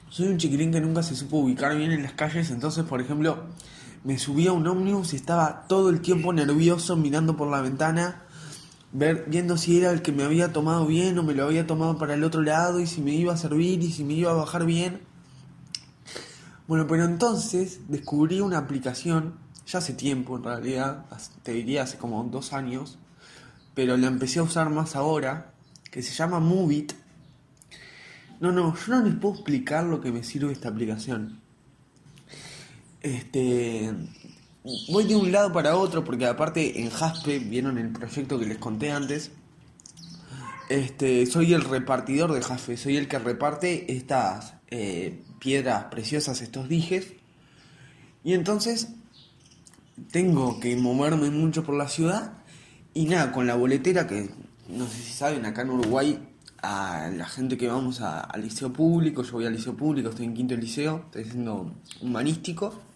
Soy 0.09 0.27
un 0.27 0.37
chiquilín 0.37 0.71
que 0.71 0.81
nunca 0.81 1.01
se 1.01 1.15
supo 1.15 1.37
ubicar 1.37 1.75
bien 1.75 1.91
en 1.91 2.03
las 2.03 2.13
calles, 2.13 2.51
entonces, 2.51 2.83
por 2.83 3.01
ejemplo, 3.01 3.45
me 4.03 4.17
subía 4.17 4.49
a 4.49 4.53
un 4.53 4.67
ómnibus 4.67 5.13
y 5.13 5.15
estaba 5.15 5.67
todo 5.67 5.89
el 5.89 6.01
tiempo 6.01 6.33
nervioso 6.33 6.95
mirando 6.95 7.37
por 7.37 7.49
la 7.49 7.61
ventana, 7.61 8.23
ver, 8.91 9.25
viendo 9.27 9.57
si 9.57 9.77
era 9.77 9.91
el 9.91 10.01
que 10.01 10.11
me 10.11 10.23
había 10.23 10.51
tomado 10.51 10.85
bien 10.85 11.17
o 11.19 11.23
me 11.23 11.33
lo 11.33 11.45
había 11.45 11.67
tomado 11.67 11.97
para 11.97 12.15
el 12.15 12.23
otro 12.23 12.41
lado 12.41 12.79
y 12.79 12.87
si 12.87 13.01
me 13.01 13.13
iba 13.13 13.33
a 13.33 13.37
servir 13.37 13.81
y 13.83 13.91
si 13.91 14.03
me 14.03 14.13
iba 14.13 14.31
a 14.31 14.35
bajar 14.35 14.65
bien. 14.65 15.01
Bueno, 16.67 16.87
pero 16.87 17.03
entonces 17.03 17.81
descubrí 17.89 18.39
una 18.39 18.57
aplicación, 18.57 19.35
ya 19.67 19.79
hace 19.79 19.93
tiempo 19.93 20.37
en 20.37 20.43
realidad, 20.43 21.05
te 21.43 21.53
diría 21.53 21.83
hace 21.83 21.97
como 21.97 22.23
dos 22.23 22.53
años, 22.53 22.97
pero 23.75 23.97
la 23.97 24.07
empecé 24.07 24.39
a 24.39 24.43
usar 24.43 24.69
más 24.69 24.95
ahora, 24.95 25.53
que 25.91 26.01
se 26.01 26.13
llama 26.13 26.39
Movit. 26.39 26.93
No, 28.39 28.51
no, 28.51 28.73
yo 28.75 28.95
no 28.95 29.03
les 29.03 29.15
puedo 29.15 29.35
explicar 29.35 29.83
lo 29.83 30.01
que 30.01 30.11
me 30.11 30.23
sirve 30.23 30.51
esta 30.51 30.69
aplicación. 30.69 31.40
Este, 33.01 33.91
voy 34.89 35.05
de 35.05 35.15
un 35.15 35.31
lado 35.31 35.51
para 35.51 35.75
otro 35.75 36.03
porque 36.03 36.27
aparte 36.27 36.81
en 36.81 36.91
Jaspe 36.91 37.39
vieron 37.39 37.79
el 37.79 37.89
proyecto 37.89 38.39
que 38.39 38.45
les 38.45 38.59
conté 38.59 38.91
antes. 38.91 39.31
Este, 40.69 41.25
soy 41.25 41.53
el 41.53 41.63
repartidor 41.63 42.31
de 42.31 42.41
Jaspe, 42.41 42.77
soy 42.77 42.97
el 42.97 43.07
que 43.07 43.17
reparte 43.17 43.91
estas 43.91 44.53
eh, 44.69 45.23
piedras 45.39 45.85
preciosas, 45.85 46.41
estos 46.41 46.69
dijes. 46.69 47.13
Y 48.23 48.33
entonces 48.33 48.89
tengo 50.11 50.59
que 50.59 50.75
moverme 50.75 51.31
mucho 51.31 51.63
por 51.63 51.75
la 51.75 51.89
ciudad 51.89 52.33
y 52.93 53.05
nada, 53.05 53.31
con 53.31 53.47
la 53.47 53.55
boletera 53.55 54.05
que 54.05 54.29
no 54.69 54.87
sé 54.87 54.97
si 55.01 55.11
saben, 55.11 55.45
acá 55.45 55.63
en 55.63 55.71
Uruguay 55.71 56.19
a 56.61 57.09
la 57.11 57.25
gente 57.25 57.57
que 57.57 57.67
vamos 57.67 57.99
al 58.01 58.41
liceo 58.41 58.71
público, 58.71 59.23
yo 59.23 59.31
voy 59.33 59.45
al 59.47 59.53
liceo 59.53 59.75
público, 59.75 60.09
estoy 60.09 60.25
en 60.25 60.35
quinto 60.35 60.55
liceo, 60.55 61.05
estoy 61.07 61.23
haciendo 61.23 61.73
humanístico 61.99 62.90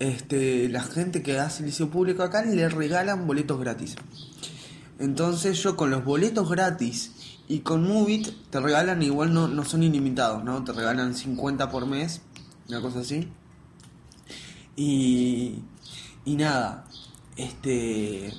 este, 0.00 0.68
la 0.70 0.82
gente 0.82 1.22
que 1.22 1.38
hace 1.38 1.62
liceo 1.62 1.90
público 1.90 2.22
acá 2.22 2.42
le 2.42 2.68
regalan 2.68 3.26
boletos 3.26 3.60
gratis. 3.60 3.96
Entonces 4.98 5.62
yo 5.62 5.76
con 5.76 5.90
los 5.90 6.04
boletos 6.04 6.50
gratis 6.50 7.12
y 7.48 7.60
con 7.60 7.86
Movit 7.86 8.28
te 8.50 8.60
regalan, 8.60 9.02
igual 9.02 9.32
no, 9.32 9.46
no 9.46 9.64
son 9.64 9.82
ilimitados, 9.82 10.42
¿no? 10.42 10.64
Te 10.64 10.72
regalan 10.72 11.14
50 11.14 11.70
por 11.70 11.86
mes, 11.86 12.22
una 12.68 12.80
cosa 12.80 13.00
así. 13.00 13.28
Y, 14.74 15.62
y 16.24 16.36
nada, 16.36 16.86
este... 17.36 18.32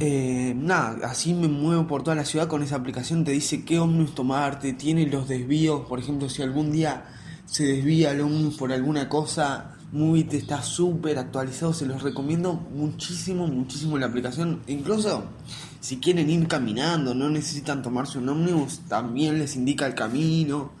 Eh, 0.00 0.54
nada, 0.56 1.06
así 1.08 1.34
me 1.34 1.46
muevo 1.46 1.86
por 1.86 2.02
toda 2.02 2.16
la 2.16 2.24
ciudad 2.24 2.48
con 2.48 2.64
esa 2.64 2.74
aplicación, 2.74 3.22
te 3.22 3.30
dice 3.30 3.64
qué 3.64 3.78
ómnibus 3.78 4.16
tomarte, 4.16 4.72
tiene 4.72 5.06
los 5.06 5.28
desvíos, 5.28 5.86
por 5.86 6.00
ejemplo, 6.00 6.28
si 6.28 6.42
algún 6.42 6.72
día 6.72 7.04
se 7.46 7.62
desvía 7.62 8.10
el 8.10 8.20
ómnibus 8.20 8.56
por 8.56 8.72
alguna 8.72 9.08
cosa, 9.08 9.73
Movit 9.94 10.34
está 10.34 10.60
súper 10.60 11.18
actualizado, 11.18 11.72
se 11.72 11.86
los 11.86 12.02
recomiendo 12.02 12.52
muchísimo, 12.52 13.46
muchísimo 13.46 13.96
la 13.96 14.06
aplicación. 14.06 14.60
Incluso 14.66 15.22
si 15.80 15.98
quieren 15.98 16.28
ir 16.30 16.48
caminando, 16.48 17.14
no 17.14 17.30
necesitan 17.30 17.80
tomarse 17.80 18.18
un 18.18 18.28
ómnibus, 18.28 18.80
también 18.88 19.38
les 19.38 19.54
indica 19.54 19.86
el 19.86 19.94
camino. 19.94 20.72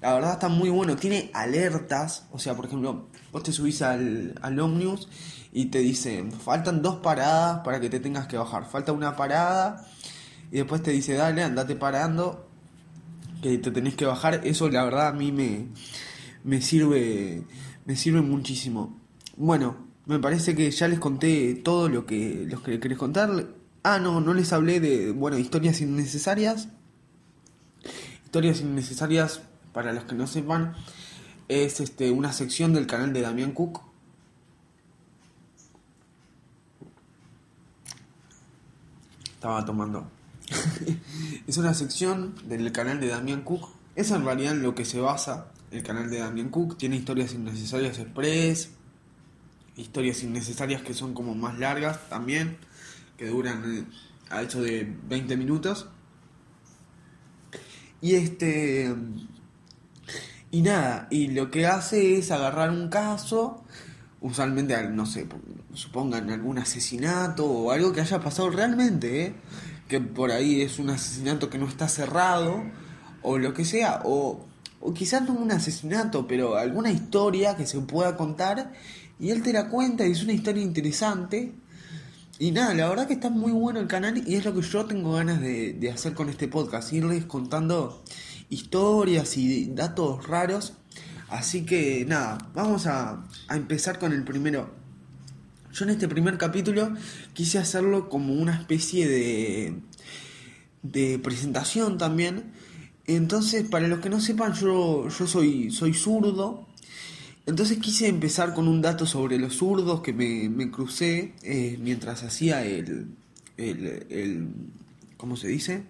La 0.00 0.14
verdad 0.14 0.32
está 0.32 0.48
muy 0.48 0.70
bueno, 0.70 0.96
tiene 0.96 1.30
alertas, 1.34 2.28
o 2.32 2.38
sea, 2.38 2.56
por 2.56 2.64
ejemplo, 2.64 3.08
vos 3.30 3.42
te 3.42 3.52
subís 3.52 3.82
al, 3.82 4.34
al 4.40 4.58
ómnibus 4.58 5.06
y 5.52 5.66
te 5.66 5.80
dice, 5.80 6.24
faltan 6.42 6.80
dos 6.80 6.96
paradas 6.96 7.60
para 7.62 7.78
que 7.78 7.90
te 7.90 8.00
tengas 8.00 8.26
que 8.26 8.38
bajar, 8.38 8.64
falta 8.64 8.90
una 8.92 9.16
parada 9.16 9.86
y 10.50 10.56
después 10.56 10.82
te 10.82 10.92
dice, 10.92 11.12
dale, 11.12 11.42
andate 11.42 11.76
parando, 11.76 12.48
que 13.42 13.58
te 13.58 13.70
tenés 13.70 13.96
que 13.96 14.06
bajar. 14.06 14.40
Eso 14.44 14.70
la 14.70 14.82
verdad 14.82 15.08
a 15.08 15.12
mí 15.12 15.30
me, 15.30 15.66
me 16.42 16.62
sirve 16.62 17.44
me 17.86 17.96
sirve 17.96 18.20
muchísimo. 18.20 19.00
Bueno, 19.36 19.76
me 20.06 20.18
parece 20.18 20.54
que 20.54 20.70
ya 20.70 20.88
les 20.88 20.98
conté 20.98 21.54
todo 21.54 21.88
lo 21.88 22.04
que, 22.04 22.44
los 22.48 22.60
que 22.60 22.78
querés 22.80 22.98
contar. 22.98 23.46
Ah, 23.82 23.98
no, 24.00 24.20
no 24.20 24.34
les 24.34 24.52
hablé 24.52 24.80
de, 24.80 25.12
bueno, 25.12 25.38
historias 25.38 25.80
innecesarias. 25.80 26.68
Historias 28.24 28.60
innecesarias, 28.60 29.40
para 29.72 29.92
los 29.92 30.04
que 30.04 30.16
no 30.16 30.26
sepan, 30.26 30.74
es 31.48 31.80
este, 31.80 32.10
una 32.10 32.32
sección 32.32 32.74
del 32.74 32.86
canal 32.86 33.12
de 33.12 33.20
Damián 33.20 33.52
Cook. 33.52 33.80
Estaba 39.34 39.64
tomando. 39.64 40.10
es 41.46 41.56
una 41.56 41.72
sección 41.72 42.34
del 42.48 42.72
canal 42.72 43.00
de 43.00 43.08
Damián 43.08 43.42
Cook. 43.42 43.68
Es 43.94 44.10
en 44.10 44.24
realidad 44.24 44.54
en 44.54 44.62
lo 44.62 44.74
que 44.74 44.84
se 44.84 45.00
basa 45.00 45.52
el 45.76 45.82
canal 45.82 46.10
de 46.10 46.18
Damien 46.18 46.48
Cook. 46.48 46.76
Tiene 46.76 46.96
historias 46.96 47.34
innecesarias 47.34 47.98
express, 47.98 48.70
historias 49.76 50.22
innecesarias 50.22 50.82
que 50.82 50.94
son 50.94 51.14
como 51.14 51.34
más 51.34 51.58
largas 51.58 52.08
también, 52.08 52.58
que 53.16 53.28
duran 53.28 53.62
eh, 53.64 53.84
a 54.30 54.42
hecho 54.42 54.62
de 54.62 54.92
20 55.08 55.36
minutos. 55.36 55.88
Y 58.00 58.14
este. 58.14 58.94
Y 60.50 60.62
nada, 60.62 61.08
y 61.10 61.28
lo 61.28 61.50
que 61.50 61.66
hace 61.66 62.18
es 62.18 62.30
agarrar 62.30 62.70
un 62.70 62.88
caso, 62.88 63.64
usualmente, 64.20 64.88
no 64.88 65.04
sé, 65.04 65.26
supongan 65.74 66.30
algún 66.30 66.58
asesinato 66.58 67.44
o 67.44 67.72
algo 67.72 67.92
que 67.92 68.00
haya 68.00 68.20
pasado 68.20 68.50
realmente, 68.50 69.26
¿eh? 69.26 69.34
que 69.88 70.00
por 70.00 70.30
ahí 70.30 70.62
es 70.62 70.78
un 70.78 70.90
asesinato 70.90 71.50
que 71.50 71.58
no 71.58 71.66
está 71.66 71.88
cerrado, 71.88 72.62
o 73.22 73.38
lo 73.38 73.52
que 73.54 73.64
sea, 73.64 74.02
o 74.04 74.46
o 74.80 74.94
quizás 74.94 75.22
no 75.22 75.32
un 75.34 75.50
asesinato, 75.50 76.26
pero 76.26 76.56
alguna 76.56 76.90
historia 76.90 77.56
que 77.56 77.66
se 77.66 77.78
pueda 77.80 78.16
contar 78.16 78.72
y 79.18 79.30
él 79.30 79.42
te 79.42 79.52
la 79.52 79.68
cuenta 79.68 80.06
y 80.06 80.12
es 80.12 80.22
una 80.22 80.32
historia 80.32 80.62
interesante. 80.62 81.52
Y 82.38 82.50
nada, 82.50 82.74
la 82.74 82.88
verdad 82.88 83.06
que 83.06 83.14
está 83.14 83.30
muy 83.30 83.52
bueno 83.52 83.80
el 83.80 83.86
canal 83.86 84.22
y 84.26 84.34
es 84.34 84.44
lo 84.44 84.54
que 84.54 84.60
yo 84.60 84.84
tengo 84.84 85.14
ganas 85.14 85.40
de, 85.40 85.90
hacer 85.92 86.12
con 86.12 86.28
este 86.28 86.48
podcast, 86.48 86.92
irles 86.92 87.24
contando 87.24 88.02
historias 88.50 89.38
y 89.38 89.66
datos 89.74 90.26
raros. 90.26 90.74
Así 91.28 91.64
que 91.64 92.04
nada, 92.06 92.38
vamos 92.54 92.86
a, 92.86 93.24
a 93.48 93.56
empezar 93.56 93.98
con 93.98 94.12
el 94.12 94.22
primero. 94.22 94.70
Yo 95.72 95.84
en 95.84 95.90
este 95.90 96.08
primer 96.08 96.38
capítulo 96.38 96.92
quise 97.32 97.58
hacerlo 97.58 98.08
como 98.08 98.34
una 98.34 98.54
especie 98.54 99.08
de, 99.08 99.80
de 100.82 101.18
presentación 101.18 101.98
también. 101.98 102.52
Entonces, 103.06 103.68
para 103.68 103.88
los 103.88 104.00
que 104.00 104.10
no 104.10 104.20
sepan, 104.20 104.52
yo, 104.54 105.08
soy, 105.10 105.70
soy 105.70 105.94
zurdo. 105.94 106.66
Entonces 107.46 107.78
quise 107.78 108.08
empezar 108.08 108.54
con 108.54 108.66
un 108.66 108.82
dato 108.82 109.06
sobre 109.06 109.38
los 109.38 109.54
zurdos 109.54 110.00
que 110.00 110.12
me, 110.12 110.70
crucé 110.70 111.34
eh, 111.42 111.78
mientras 111.80 112.24
hacía 112.24 112.64
el, 112.64 113.08
el, 113.56 114.48
¿Cómo 115.16 115.36
se 115.36 115.48
dice? 115.48 115.84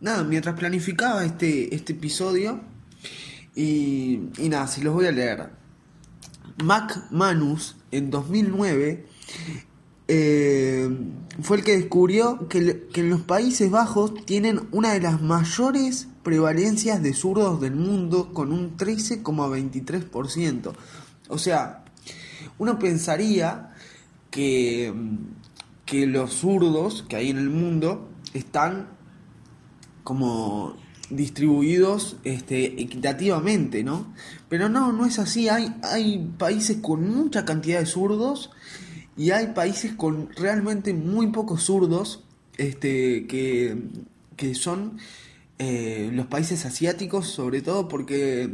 Nada, 0.00 0.24
mientras 0.24 0.58
planificaba 0.58 1.24
este, 1.24 1.74
este 1.74 1.92
episodio. 1.92 2.60
Y, 3.54 4.20
y 4.38 4.48
nada, 4.48 4.66
se 4.66 4.82
los 4.82 4.94
voy 4.94 5.06
a 5.06 5.12
leer. 5.12 5.50
Mac 6.64 7.06
Manus 7.10 7.76
en 7.90 8.10
2009 8.10 9.06
eh, 10.08 10.90
fue 11.40 11.58
el 11.58 11.64
que 11.64 11.76
descubrió 11.76 12.48
que, 12.48 12.86
en 12.94 13.10
los 13.10 13.22
Países 13.22 13.70
Bajos 13.70 14.14
tienen 14.26 14.60
una 14.70 14.92
de 14.92 15.00
las 15.00 15.22
mayores 15.22 16.08
prevalencias 16.22 17.02
de 17.02 17.14
zurdos 17.14 17.60
del 17.60 17.74
mundo 17.74 18.32
con 18.32 18.52
un 18.52 18.76
13,23%. 18.76 20.72
O 21.28 21.38
sea, 21.38 21.84
uno 22.58 22.78
pensaría 22.78 23.74
que, 24.30 24.92
que 25.84 26.06
los 26.06 26.32
zurdos 26.32 27.04
que 27.08 27.16
hay 27.16 27.30
en 27.30 27.38
el 27.38 27.50
mundo 27.50 28.08
están 28.34 28.88
como 30.04 30.76
distribuidos 31.10 32.16
este, 32.24 32.80
equitativamente, 32.80 33.84
¿no? 33.84 34.12
Pero 34.48 34.68
no, 34.68 34.92
no 34.92 35.06
es 35.06 35.18
así. 35.18 35.48
Hay, 35.48 35.74
hay 35.82 36.32
países 36.38 36.78
con 36.80 37.08
mucha 37.14 37.44
cantidad 37.44 37.80
de 37.80 37.86
zurdos 37.86 38.50
y 39.16 39.30
hay 39.30 39.48
países 39.48 39.92
con 39.94 40.30
realmente 40.30 40.94
muy 40.94 41.28
pocos 41.28 41.64
zurdos 41.64 42.24
este, 42.56 43.26
que, 43.26 43.76
que 44.36 44.54
son 44.54 44.98
eh, 45.64 46.10
los 46.12 46.26
países 46.26 46.66
asiáticos, 46.66 47.28
sobre 47.28 47.62
todo 47.62 47.86
porque 47.86 48.50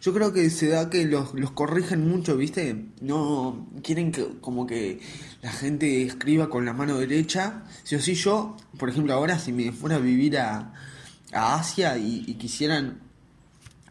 yo 0.00 0.14
creo 0.14 0.32
que 0.32 0.48
se 0.48 0.68
da 0.68 0.88
que 0.88 1.04
los, 1.04 1.34
los 1.34 1.50
corrigen 1.50 2.08
mucho, 2.08 2.34
¿viste? 2.38 2.86
No 3.02 3.68
quieren 3.82 4.10
que 4.10 4.26
como 4.40 4.66
que 4.66 5.00
la 5.42 5.52
gente 5.52 6.02
escriba 6.02 6.48
con 6.48 6.64
la 6.64 6.72
mano 6.72 6.96
derecha. 6.96 7.64
Si 7.82 7.94
o 7.94 8.00
sí 8.00 8.14
yo, 8.14 8.56
por 8.78 8.88
ejemplo, 8.88 9.12
ahora 9.12 9.38
si 9.38 9.52
me 9.52 9.70
fuera 9.70 9.96
a 9.96 9.98
vivir 9.98 10.38
a, 10.38 10.72
a 11.32 11.56
Asia 11.56 11.98
y, 11.98 12.22
quisieran 12.36 13.00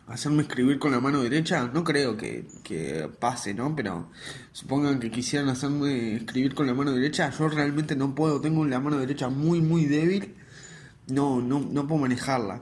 hacerme 0.07 0.41
escribir 0.41 0.79
con 0.79 0.91
la 0.91 0.99
mano 0.99 1.21
derecha, 1.21 1.69
no 1.71 1.83
creo 1.83 2.17
que, 2.17 2.47
que, 2.63 3.07
pase, 3.19 3.53
¿no? 3.53 3.75
Pero 3.75 4.09
supongan 4.53 4.99
que 4.99 5.11
quisieran 5.11 5.49
hacerme 5.49 6.15
escribir 6.15 6.55
con 6.55 6.65
la 6.65 6.73
mano 6.73 6.93
derecha, 6.93 7.29
yo 7.29 7.47
realmente 7.47 7.95
no 7.95 8.15
puedo, 8.15 8.41
tengo 8.41 8.65
la 8.65 8.79
mano 8.79 8.97
derecha 8.97 9.29
muy, 9.29 9.61
muy 9.61 9.85
débil, 9.85 10.35
no, 11.07 11.41
no, 11.41 11.59
no 11.59 11.87
puedo 11.87 12.01
manejarla. 12.01 12.61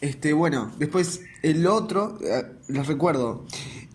Este, 0.00 0.32
bueno, 0.32 0.70
después 0.78 1.20
el 1.42 1.66
otro, 1.66 2.16
eh, 2.22 2.46
les 2.68 2.86
recuerdo, 2.86 3.44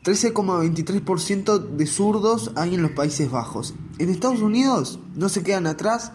13,23% 0.04 1.60
de 1.60 1.88
zurdos 1.88 2.52
hay 2.56 2.76
en 2.76 2.84
los 2.84 2.92
Países 2.92 3.32
Bajos. 3.32 3.74
En 3.98 4.10
Estados 4.10 4.42
Unidos 4.42 5.00
no 5.16 5.30
se 5.30 5.42
quedan 5.42 5.66
atrás 5.66 6.12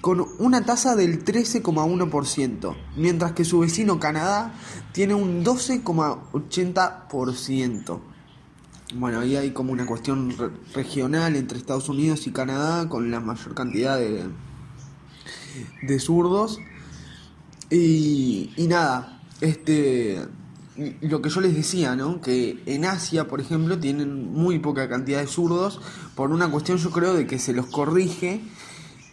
con 0.00 0.24
una 0.38 0.64
tasa 0.64 0.94
del 0.94 1.24
13,1%, 1.24 2.76
mientras 2.96 3.32
que 3.32 3.44
su 3.44 3.58
vecino 3.60 3.98
Canadá 3.98 4.54
tiene 4.92 5.14
un 5.14 5.44
12,80%. 5.44 8.00
Bueno, 8.94 9.20
ahí 9.20 9.36
hay 9.36 9.52
como 9.52 9.72
una 9.72 9.86
cuestión 9.86 10.34
regional 10.74 11.34
entre 11.34 11.56
Estados 11.58 11.88
Unidos 11.88 12.26
y 12.26 12.32
Canadá 12.32 12.86
con 12.88 13.10
la 13.10 13.20
mayor 13.20 13.54
cantidad 13.54 13.96
de, 13.96 14.24
de 15.82 15.98
zurdos. 15.98 16.60
Y, 17.72 18.50
y 18.56 18.66
nada, 18.66 19.22
este, 19.40 20.20
lo 21.00 21.22
que 21.22 21.30
yo 21.30 21.40
les 21.40 21.54
decía, 21.54 21.96
¿no? 21.96 22.20
Que 22.20 22.62
en 22.66 22.84
Asia, 22.84 23.28
por 23.28 23.40
ejemplo, 23.40 23.78
tienen 23.78 24.30
muy 24.30 24.58
poca 24.58 24.90
cantidad 24.90 25.20
de 25.20 25.26
zurdos 25.26 25.80
por 26.14 26.30
una 26.30 26.50
cuestión, 26.50 26.76
yo 26.76 26.90
creo, 26.90 27.14
de 27.14 27.26
que 27.26 27.38
se 27.38 27.54
los 27.54 27.66
corrige 27.66 28.42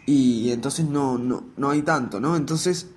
y 0.06 0.52
entonces 0.52 0.86
no, 0.86 1.18
no, 1.18 1.46
no 1.56 1.70
hay 1.70 1.84
tanto, 1.84 2.20
¿no? 2.20 2.36
Entonces, 2.36 2.88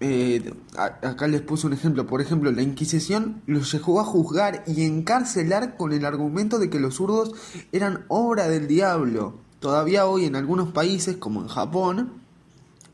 eh, 0.00 0.52
acá 0.76 1.28
les 1.28 1.42
puse 1.42 1.68
un 1.68 1.74
ejemplo, 1.74 2.06
por 2.06 2.20
ejemplo, 2.20 2.50
la 2.50 2.62
Inquisición 2.62 3.42
los 3.46 3.72
llegó 3.72 4.00
a 4.00 4.04
juzgar 4.04 4.64
y 4.66 4.82
encarcelar 4.82 5.76
con 5.76 5.92
el 5.92 6.04
argumento 6.04 6.58
de 6.58 6.70
que 6.70 6.80
los 6.80 6.94
zurdos 6.94 7.34
eran 7.70 8.04
obra 8.08 8.48
del 8.48 8.66
diablo. 8.66 9.38
Todavía 9.60 10.06
hoy 10.06 10.24
en 10.24 10.34
algunos 10.34 10.72
países, 10.72 11.16
como 11.16 11.42
en 11.42 11.48
Japón, 11.48 12.27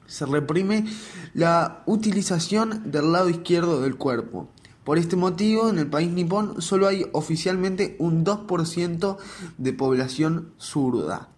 se 0.07 0.27
reprime 0.27 0.87
la 1.33 1.83
utilización 1.87 2.91
del 2.91 3.13
lado 3.13 3.29
izquierdo 3.29 3.81
del 3.81 3.97
cuerpo. 3.97 4.49
Por 4.85 4.99
este 4.99 5.17
motivo, 5.17 5.71
en 5.71 5.79
el 5.79 5.87
país 5.87 6.11
nipón 6.13 6.61
solo 6.61 6.87
hay 6.87 7.07
oficialmente 7.13 7.97
un 7.99 8.25
2% 8.25 9.17
de 9.57 9.73
población 9.73 10.53
zurda. 10.59 11.31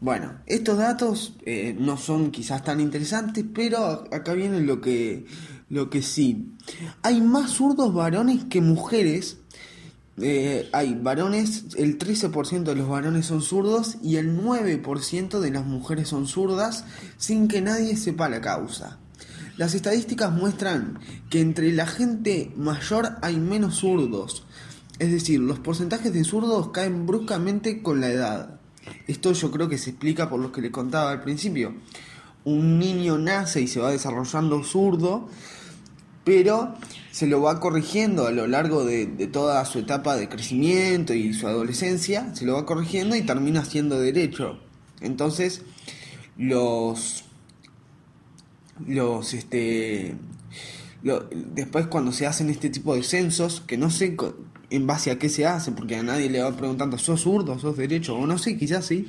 Bueno, 0.00 0.34
estos 0.46 0.78
datos 0.78 1.34
eh, 1.44 1.74
no 1.76 1.96
son 1.96 2.30
quizás 2.30 2.62
tan 2.62 2.78
interesantes, 2.78 3.44
pero 3.52 4.04
acá 4.12 4.32
viene 4.32 4.60
lo 4.60 4.80
que, 4.80 5.26
lo 5.68 5.90
que 5.90 6.02
sí. 6.02 6.52
Hay 7.02 7.20
más 7.20 7.50
zurdos 7.50 7.92
varones 7.92 8.44
que 8.44 8.60
mujeres. 8.60 9.38
Eh, 10.20 10.68
hay 10.72 10.94
varones, 10.94 11.66
el 11.76 11.98
13% 11.98 12.64
de 12.64 12.74
los 12.74 12.88
varones 12.88 13.26
son 13.26 13.42
zurdos 13.42 13.98
y 14.02 14.16
el 14.16 14.36
9% 14.36 15.38
de 15.38 15.50
las 15.50 15.64
mujeres 15.64 16.08
son 16.08 16.26
zurdas 16.26 16.84
sin 17.18 17.46
que 17.48 17.60
nadie 17.60 17.96
sepa 17.96 18.28
la 18.28 18.40
causa. 18.40 18.98
Las 19.56 19.74
estadísticas 19.74 20.32
muestran 20.32 20.98
que 21.30 21.40
entre 21.40 21.72
la 21.72 21.86
gente 21.86 22.52
mayor 22.56 23.16
hay 23.22 23.36
menos 23.38 23.76
zurdos, 23.76 24.44
es 24.98 25.12
decir, 25.12 25.40
los 25.40 25.60
porcentajes 25.60 26.12
de 26.12 26.24
zurdos 26.24 26.70
caen 26.70 27.06
bruscamente 27.06 27.82
con 27.82 28.00
la 28.00 28.10
edad. 28.10 28.60
Esto 29.06 29.32
yo 29.32 29.50
creo 29.50 29.68
que 29.68 29.78
se 29.78 29.90
explica 29.90 30.28
por 30.28 30.40
lo 30.40 30.50
que 30.50 30.60
le 30.60 30.72
contaba 30.72 31.12
al 31.12 31.22
principio. 31.22 31.74
Un 32.44 32.78
niño 32.78 33.18
nace 33.18 33.60
y 33.60 33.68
se 33.68 33.80
va 33.80 33.90
desarrollando 33.90 34.64
zurdo, 34.64 35.28
pero 36.24 36.74
se 37.10 37.26
lo 37.26 37.40
va 37.40 37.60
corrigiendo 37.60 38.26
a 38.26 38.30
lo 38.30 38.46
largo 38.46 38.84
de, 38.84 39.06
toda 39.32 39.64
su 39.64 39.80
etapa 39.80 40.16
de 40.16 40.28
crecimiento 40.28 41.14
y 41.14 41.32
su 41.34 41.48
adolescencia, 41.48 42.34
se 42.34 42.44
lo 42.44 42.54
va 42.54 42.66
corrigiendo 42.66 43.16
y 43.16 43.22
termina 43.22 43.64
siendo 43.64 43.98
derecho. 43.98 44.58
Entonces, 45.00 45.62
los 46.36 47.24
los 48.86 49.34
este 49.34 50.14
después 51.54 51.86
cuando 51.86 52.12
se 52.12 52.26
hacen 52.26 52.50
este 52.50 52.70
tipo 52.70 52.94
de 52.94 53.02
censos 53.02 53.60
que 53.60 53.76
no 53.76 53.90
sé 53.90 54.16
en 54.70 54.86
base 54.86 55.10
a 55.10 55.18
qué 55.18 55.28
se 55.28 55.46
hace, 55.46 55.72
porque 55.72 55.96
a 55.96 56.02
nadie 56.02 56.28
le 56.28 56.42
va 56.42 56.54
preguntando, 56.56 56.98
¿sos 56.98 57.22
zurdo, 57.22 57.58
sos 57.58 57.76
derecho? 57.76 58.14
O 58.16 58.26
no 58.26 58.38
sé, 58.38 58.56
quizás 58.56 58.86
sí. 58.86 59.06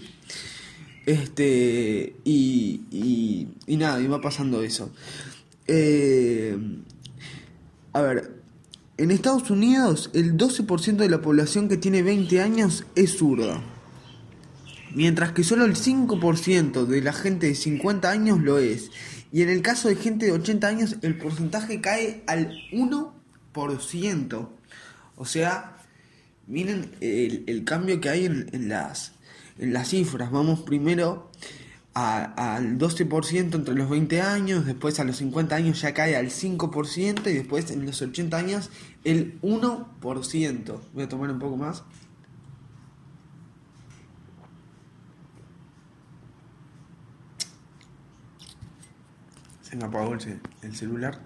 Este, 1.05 2.15
y, 2.23 2.81
y, 2.91 3.47
y 3.67 3.77
nada, 3.77 3.99
y 4.01 4.07
va 4.07 4.21
pasando 4.21 4.63
eso. 4.63 4.91
Eh, 5.67 6.57
a 7.93 8.01
ver, 8.01 8.39
en 8.97 9.11
Estados 9.11 9.49
Unidos 9.49 10.09
el 10.13 10.37
12% 10.37 10.97
de 10.97 11.09
la 11.09 11.21
población 11.21 11.69
que 11.69 11.77
tiene 11.77 12.03
20 12.03 12.41
años 12.41 12.85
es 12.95 13.17
zurda. 13.17 13.61
Mientras 14.93 15.31
que 15.33 15.43
solo 15.43 15.65
el 15.65 15.75
5% 15.75 16.85
de 16.85 17.01
la 17.01 17.13
gente 17.13 17.47
de 17.47 17.55
50 17.55 18.09
años 18.09 18.39
lo 18.41 18.57
es. 18.57 18.91
Y 19.31 19.43
en 19.43 19.49
el 19.49 19.61
caso 19.61 19.87
de 19.87 19.95
gente 19.95 20.25
de 20.25 20.31
80 20.33 20.67
años 20.67 20.95
el 21.01 21.17
porcentaje 21.17 21.79
cae 21.79 22.23
al 22.27 22.51
1%. 22.71 24.49
O 25.15 25.25
sea, 25.25 25.77
miren 26.47 26.91
el, 27.01 27.63
cambio 27.65 28.01
que 28.01 28.09
hay 28.09 28.25
en, 28.25 28.69
las, 28.69 29.13
en 29.59 29.73
las 29.73 29.89
cifras. 29.89 30.31
Vamos 30.31 30.61
primero 30.61 31.29
al 31.93 32.77
12% 32.77 33.55
entre 33.55 33.75
los 33.75 33.89
20 33.89 34.21
años, 34.21 34.65
después 34.65 34.99
a 34.99 35.03
los 35.03 35.17
50 35.17 35.55
años 35.55 35.81
ya 35.81 35.93
cae 35.93 36.15
al 36.15 36.27
5% 36.27 37.27
y 37.27 37.33
después 37.33 37.71
en 37.71 37.85
los 37.85 38.01
80 38.01 38.37
años 38.37 38.69
el 39.03 39.39
1%. 39.41 40.79
Voy 40.93 41.03
a 41.03 41.09
tomar 41.09 41.31
un 41.31 41.39
poco 41.39 41.57
más. 41.57 41.83
Se 49.61 49.75
me 49.75 49.83
apagó 49.85 50.13
el 50.13 50.75
celular. 50.75 51.19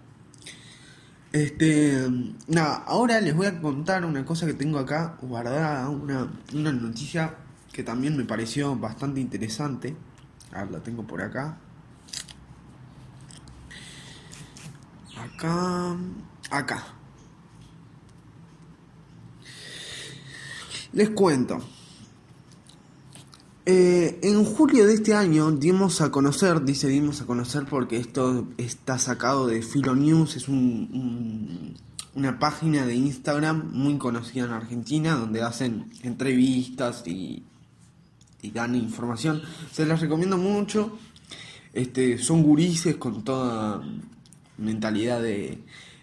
Este, 1.33 2.07
nada, 2.47 2.75
ahora 2.85 3.19
les 3.19 3.35
voy 3.35 3.47
a 3.47 3.59
contar 3.59 4.05
una 4.05 4.23
cosa 4.23 4.45
que 4.45 4.53
tengo 4.53 4.77
acá 4.77 5.17
guardada, 5.19 5.89
una, 5.89 6.31
una 6.53 6.71
noticia 6.71 7.37
que 7.71 7.81
también 7.81 8.15
me 8.15 8.23
pareció 8.23 8.75
bastante 8.75 9.19
interesante. 9.19 9.95
A 10.53 10.63
ver, 10.63 10.71
la 10.71 10.79
tengo 10.81 11.03
por 11.03 11.21
acá. 11.21 11.57
Acá, 15.17 15.97
acá. 16.51 16.83
Les 20.91 21.09
cuento. 21.09 21.59
Eh, 23.65 24.19
en 24.21 24.43
julio 24.43 24.85
de 24.85 24.93
este 24.93 25.13
año 25.13 25.49
dimos 25.51 26.01
a 26.01 26.11
conocer, 26.11 26.63
dice 26.63 26.87
dimos 26.89 27.21
a 27.21 27.25
conocer 27.25 27.65
porque 27.65 27.95
esto 27.97 28.49
está 28.57 28.99
sacado 28.99 29.47
de 29.47 29.61
Filo 29.61 29.95
News, 29.95 30.35
es 30.35 30.49
una 30.49 32.39
página 32.39 32.85
de 32.85 32.95
Instagram 32.95 33.71
muy 33.71 33.97
conocida 33.97 34.43
en 34.45 34.51
Argentina 34.51 35.15
donde 35.15 35.43
hacen 35.43 35.89
entrevistas 36.03 37.07
y, 37.07 37.43
y 38.43 38.51
dan 38.51 38.75
información. 38.75 39.41
Se 39.71 39.85
las 39.85 40.01
recomiendo 40.01 40.37
mucho. 40.37 40.99
Este, 41.73 42.19
son 42.19 42.43
gurises 42.43 42.97
con 42.97 43.23
toda 43.23 43.81
mentalidad 44.57 45.21
de, 45.21 45.57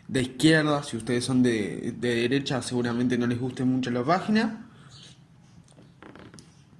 de 0.08 0.22
izquierda. 0.22 0.82
Si 0.82 0.96
ustedes 0.96 1.24
son 1.24 1.42
de, 1.44 1.94
de 1.96 2.14
derecha 2.16 2.60
seguramente 2.62 3.16
no 3.16 3.28
les 3.28 3.38
guste 3.38 3.64
mucho 3.64 3.90
la 3.92 4.02
página. 4.02 4.66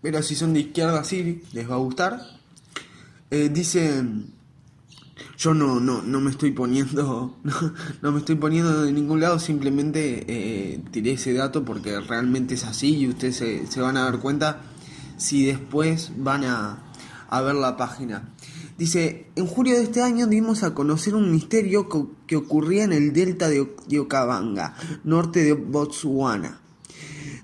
Pero 0.02 0.22
si 0.22 0.34
son 0.34 0.54
de 0.54 0.60
izquierda 0.60 1.04
sí, 1.04 1.42
les 1.52 1.70
va 1.70 1.74
a 1.74 1.78
gustar. 1.78 2.20
Eh, 3.30 3.50
dice, 3.52 4.02
yo 5.38 5.54
no, 5.54 5.78
no, 5.78 6.02
no 6.02 6.20
me 6.20 6.30
estoy 6.30 6.52
poniendo, 6.52 7.36
no, 8.02 8.12
me 8.12 8.18
estoy 8.18 8.34
poniendo 8.34 8.82
de 8.82 8.92
ningún 8.92 9.20
lado, 9.20 9.38
simplemente 9.38 10.24
eh, 10.26 10.80
tiré 10.90 11.12
ese 11.12 11.34
dato 11.34 11.64
porque 11.64 12.00
realmente 12.00 12.54
es 12.54 12.64
así 12.64 12.96
y 12.96 13.08
ustedes 13.08 13.36
se, 13.36 13.66
se 13.66 13.80
van 13.80 13.98
a 13.98 14.04
dar 14.04 14.18
cuenta 14.18 14.62
si 15.20 15.46
después 15.46 16.10
van 16.16 16.44
a, 16.44 16.82
a, 17.28 17.40
ver 17.42 17.54
la 17.54 17.76
página. 17.76 18.34
Dice, 18.78 19.30
en 19.36 19.46
julio 19.46 19.76
de 19.76 19.84
este 19.84 20.02
año 20.02 20.26
dimos 20.26 20.62
a 20.62 20.74
conocer 20.74 21.14
un 21.14 21.30
misterio 21.30 21.88
que 22.26 22.36
ocurría 22.36 22.84
en 22.84 22.92
el 22.92 23.12
delta 23.12 23.48
de, 23.48 23.68
de 23.86 24.00
Okabanga, 24.00 24.74
norte 25.04 25.44
de 25.44 25.52
Botswana 25.52 26.60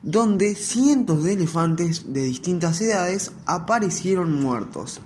donde 0.06 0.54
cientos 0.54 1.24
de 1.24 1.32
elefantes 1.32 2.12
de 2.12 2.22
distintas 2.22 2.80
edades 2.80 3.32
aparecieron 3.44 4.40
muertos. 4.40 5.00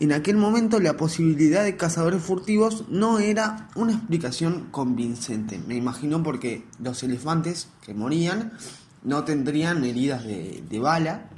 En 0.00 0.12
aquel 0.12 0.38
momento 0.38 0.80
la 0.80 0.96
posibilidad 0.96 1.62
de 1.62 1.76
cazadores 1.76 2.22
furtivos 2.22 2.86
no 2.88 3.18
era 3.18 3.68
una 3.74 3.92
explicación 3.92 4.68
convincente. 4.70 5.60
Me 5.66 5.76
imagino 5.76 6.22
porque 6.22 6.64
los 6.82 7.02
elefantes 7.02 7.68
que 7.84 7.92
morían 7.92 8.54
no 9.04 9.24
tendrían 9.24 9.84
heridas 9.84 10.24
de, 10.24 10.78
bala 10.80 11.28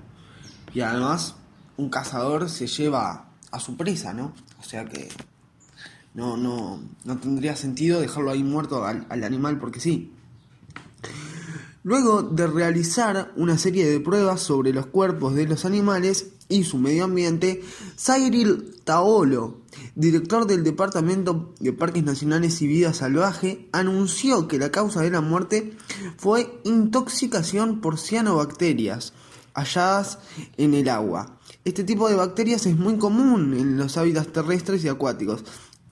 y 0.75 0.81
además 0.81 1.35
un 1.77 1.89
cazador 1.89 2.49
se 2.49 2.67
lleva 2.67 3.29
a 3.51 3.61
su 3.61 3.77
presa, 3.77 4.13
¿no? 4.13 4.33
O 4.61 4.65
sea 4.65 4.85
que 4.85 5.09
no, 6.15 6.37
no, 6.37 6.81
no 7.05 7.19
tendría 7.19 7.57
sentido 7.57 8.01
dejarlo 8.01 8.31
ahí 8.31 8.43
muerto 8.43 8.85
al, 8.85 9.07
al 9.09 9.25
animal 9.25 9.59
porque 9.59 9.81
sí. 9.81 10.13
Luego 11.85 12.23
de 12.23 12.47
realizar 12.47 13.33
una 13.37 13.59
serie 13.59 13.89
de 13.91 13.99
pruebas 13.99 14.41
sobre 14.41 14.73
los 14.73 14.87
cuerpos 14.87 15.35
de 15.35 15.47
los 15.49 15.65
animales 15.65 16.29
y 16.49 16.63
su 16.65 16.79
medio 16.79 17.05
ambiente, 17.05 17.63
Cyril 17.97 18.77
Taolo, 18.85 19.63
director 19.97 20.47
del 20.47 20.63
Departamento 20.63 21.55
de 21.59 21.73
Parques 21.73 22.05
Nacionales 22.05 22.63
y 22.63 22.69
Vida 22.69 22.95
Salvaje, 22.95 23.69
anunció 23.73 24.47
que 24.47 24.59
la 24.59 24.71
causa 24.71 25.01
de 25.01 25.11
la 25.11 25.23
muerte 25.23 25.77
fue 26.19 26.61
intoxicación 26.65 27.81
por 27.81 27.99
cianobacterias 27.99 29.13
halladas 29.55 30.19
en 30.57 30.75
el 30.75 30.89
agua. 30.89 31.39
Este 31.65 31.85
tipo 31.85 32.09
de 32.09 32.17
bacterias 32.17 32.67
es 32.67 32.77
muy 32.77 32.99
común 32.99 33.55
en 33.55 33.77
los 33.77 33.97
hábitats 33.97 34.33
terrestres 34.33 34.85
y 34.85 34.89
acuáticos, 34.89 35.45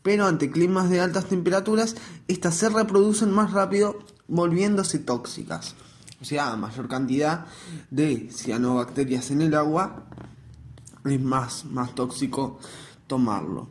pero 0.03 0.27
ante 0.27 0.51
climas 0.51 0.91
de 0.91 1.01
altas 1.01 1.27
temperaturas, 1.27 1.97
estas 2.27 2.55
se 2.55 2.69
reproducen 2.69 3.31
más 3.31 3.53
rápido 3.53 3.99
volviéndose 4.29 4.99
tóxicas. 4.99 5.75
O 6.21 6.25
sea, 6.25 6.57
mayor 6.57 6.89
cantidad 6.89 7.47
de 7.91 8.31
cianobacterias 8.33 9.31
en 9.31 9.43
el 9.43 9.55
agua, 9.55 10.05
es 11.05 11.21
más, 11.21 11.65
más 11.65 11.95
tóxico 11.95 12.59
tomarlo. 13.07 13.69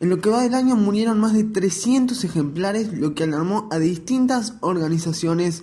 En 0.00 0.08
lo 0.08 0.20
que 0.20 0.30
va 0.30 0.42
del 0.42 0.54
año 0.54 0.76
murieron 0.76 1.20
más 1.20 1.34
de 1.34 1.44
300 1.44 2.22
ejemplares, 2.24 2.92
lo 2.92 3.14
que 3.14 3.24
alarmó 3.24 3.68
a 3.70 3.78
distintas 3.78 4.54
organizaciones 4.60 5.62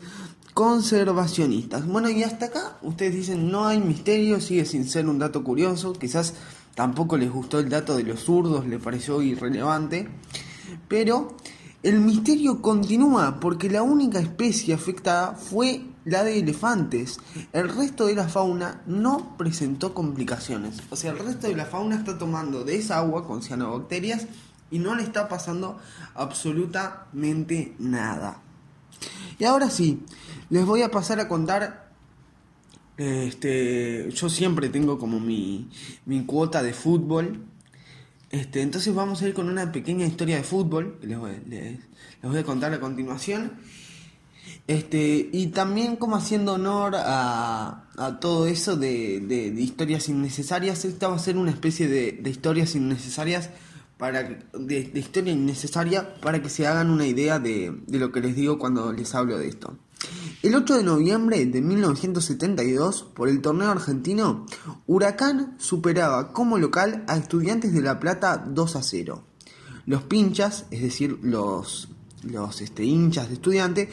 conservacionistas. 0.55 1.85
Bueno, 1.85 2.09
y 2.09 2.23
hasta 2.23 2.45
acá 2.45 2.77
ustedes 2.81 3.13
dicen 3.13 3.51
no 3.51 3.67
hay 3.67 3.79
misterio, 3.81 4.39
sigue 4.39 4.63
sin 4.65 4.87
ser 4.87 5.05
un 5.07 5.19
dato 5.19 5.43
curioso, 5.43 5.91
quizás 5.91 6.33
tampoco 6.75 7.17
les 7.17 7.29
gustó 7.29 7.59
el 7.59 7.67
dato 7.67 7.97
de 7.97 8.03
los 8.03 8.21
zurdos, 8.21 8.65
le 8.65 8.79
pareció 8.79 9.21
irrelevante, 9.21 10.07
pero 10.87 11.35
el 11.83 11.99
misterio 11.99 12.61
continúa 12.61 13.37
porque 13.41 13.69
la 13.69 13.83
única 13.83 14.19
especie 14.19 14.73
afectada 14.73 15.33
fue 15.33 15.87
la 16.05 16.23
de 16.23 16.39
elefantes. 16.39 17.19
El 17.51 17.67
resto 17.67 18.05
de 18.05 18.15
la 18.15 18.29
fauna 18.29 18.81
no 18.85 19.35
presentó 19.37 19.93
complicaciones. 19.93 20.77
O 20.89 20.95
sea, 20.95 21.11
el 21.11 21.19
resto 21.19 21.47
de 21.47 21.55
la 21.57 21.65
fauna 21.65 21.97
está 21.97 22.17
tomando 22.17 22.63
de 22.63 22.77
esa 22.77 22.99
agua 22.99 23.27
con 23.27 23.43
cianobacterias 23.43 24.27
y 24.71 24.79
no 24.79 24.95
le 24.95 25.03
está 25.03 25.27
pasando 25.27 25.79
absolutamente 26.13 27.75
nada. 27.77 28.39
Y 29.37 29.43
ahora 29.43 29.69
sí, 29.69 30.01
les 30.49 30.65
voy 30.65 30.81
a 30.81 30.91
pasar 30.91 31.19
a 31.19 31.27
contar. 31.27 31.85
Este, 32.97 34.09
yo 34.11 34.29
siempre 34.29 34.69
tengo 34.69 34.97
como 34.97 35.19
mi, 35.19 35.69
mi 36.05 36.25
cuota 36.25 36.63
de 36.63 36.73
fútbol 36.73 37.45
este, 38.35 38.61
entonces 38.61 38.93
vamos 38.93 39.21
a 39.21 39.27
ir 39.29 39.33
con 39.33 39.47
una 39.47 39.71
pequeña 39.71 40.05
historia 40.05 40.35
de 40.35 40.43
fútbol 40.43 40.97
que 40.99 41.07
les 41.07 41.17
voy, 41.17 41.31
a 42.37 42.43
contar 42.43 42.73
a 42.73 42.81
continuación. 42.81 43.53
Este, 44.67 45.29
y 45.31 45.47
también 45.47 45.95
como 45.95 46.17
haciendo 46.17 46.55
honor 46.55 46.95
a, 46.97 48.17
todo 48.19 48.47
eso 48.47 48.75
de, 48.75 49.53
historias 49.57 50.09
innecesarias, 50.09 50.83
esta 50.83 51.07
va 51.07 51.15
a 51.15 51.19
ser 51.19 51.37
una 51.37 51.51
especie 51.51 51.87
de, 51.87 52.29
historias 52.29 52.75
innecesarias 52.75 53.51
para 53.97 54.23
de, 54.23 54.91
historia 54.93 55.31
innecesaria 55.31 56.15
para 56.15 56.41
que 56.41 56.49
se 56.49 56.67
hagan 56.67 56.89
una 56.89 57.07
idea 57.07 57.39
de 57.39 57.73
lo 57.87 58.11
que 58.11 58.19
les 58.19 58.35
digo 58.35 58.59
cuando 58.59 58.91
les 58.91 59.15
hablo 59.15 59.37
de 59.37 59.47
esto. 59.47 59.77
El 60.45 60.53
8 60.53 60.77
de 60.77 60.83
noviembre 60.83 61.43
de 61.47 61.59
1972, 61.59 63.01
por 63.15 63.29
el 63.29 63.41
torneo 63.41 63.71
argentino, 63.71 64.45
Huracán 64.85 65.55
superaba 65.57 66.33
como 66.33 66.59
local 66.59 67.03
a 67.07 67.17
Estudiantes 67.17 67.73
de 67.73 67.81
La 67.81 67.99
Plata 67.99 68.45
2 68.47 68.75
a 68.75 68.83
0. 68.83 69.23
Los 69.87 70.03
pinchas, 70.03 70.67
es 70.69 70.83
decir, 70.83 71.17
los, 71.23 71.87
los 72.21 72.61
este, 72.61 72.83
hinchas 72.83 73.29
de 73.29 73.33
Estudiantes, 73.33 73.89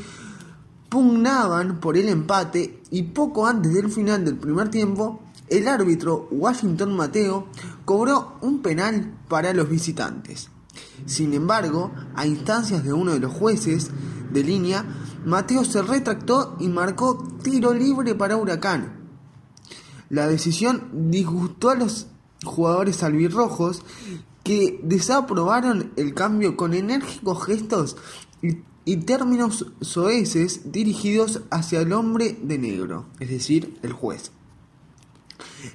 pugnaban 0.91 1.81
por 1.81 1.97
el 1.97 2.11
empate 2.11 2.83
y 2.91 3.05
poco 3.05 3.47
antes 3.47 3.73
del 3.73 3.91
final 3.91 4.23
del 4.23 4.37
primer 4.37 4.69
tiempo, 4.69 5.23
el 5.49 5.67
árbitro 5.67 6.29
Washington 6.31 6.95
Mateo 6.95 7.47
cobró 7.87 8.37
un 8.43 8.61
penal 8.61 9.15
para 9.27 9.55
los 9.55 9.71
visitantes. 9.71 10.51
Sin 11.07 11.33
embargo, 11.33 11.93
a 12.15 12.27
instancias 12.27 12.85
de 12.85 12.93
uno 12.93 13.13
de 13.13 13.21
los 13.21 13.33
jueces 13.33 13.91
de 14.33 14.45
línea, 14.45 14.85
Mateo 15.25 15.65
se 15.65 15.83
retractó 15.83 16.57
y 16.61 16.69
marcó 16.69 17.27
tiro 17.43 17.73
libre 17.73 18.15
para 18.15 18.37
Huracán. 18.37 19.03
La 20.09 20.27
decisión 20.27 20.91
disgustó 21.11 21.71
a 21.71 21.75
los 21.75 22.07
jugadores 22.45 23.03
albirrojos 23.03 23.83
que 24.45 24.81
desaprobaron 24.83 25.93
el 25.97 26.15
cambio 26.15 26.57
con 26.57 26.75
enérgicos 26.75 27.45
gestos 27.45 27.97
y, 28.85 28.97
términos 28.97 29.67
soeces 29.81 30.73
dirigidos 30.73 31.43
hacia 31.51 31.81
el 31.81 31.93
hombre 31.93 32.37
de 32.43 32.59
negro, 32.59 33.07
es 33.21 33.31
decir, 33.31 33.79
el 33.83 33.93
juez. 33.93 34.33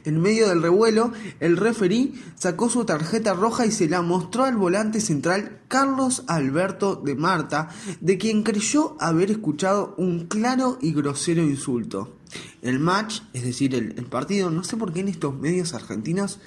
En 0.05 0.21
medio 0.21 0.49
del 0.49 0.61
revuelo, 0.61 1.11
el 1.39 1.57
referí 1.57 2.13
sacó 2.35 2.69
su 2.69 2.85
tarjeta 2.85 3.33
roja 3.33 3.65
y 3.65 3.71
se 3.71 3.89
la 3.89 4.01
mostró 4.01 4.45
al 4.45 4.55
volante 4.55 5.01
central 5.01 5.59
Carlos 5.67 6.23
Alberto 6.27 6.95
de 6.95 7.15
Marta, 7.15 7.69
de 7.99 8.17
quien 8.17 8.43
creyó 8.43 8.95
haber 8.99 9.31
escuchado 9.31 9.93
un 9.97 10.27
claro 10.27 10.77
y 10.81 10.93
grosero 10.93 11.43
insulto. 11.43 12.13
El 12.61 12.79
match, 12.79 13.21
es 13.33 13.43
decir, 13.43 13.73
el, 13.75 13.93
partido, 14.05 14.49
no 14.49 14.63
sé 14.63 14.77
por 14.77 14.91
qué 14.91 15.01
en 15.01 15.07
estos 15.07 15.35
medios 15.35 15.73
argentinos 15.73 16.39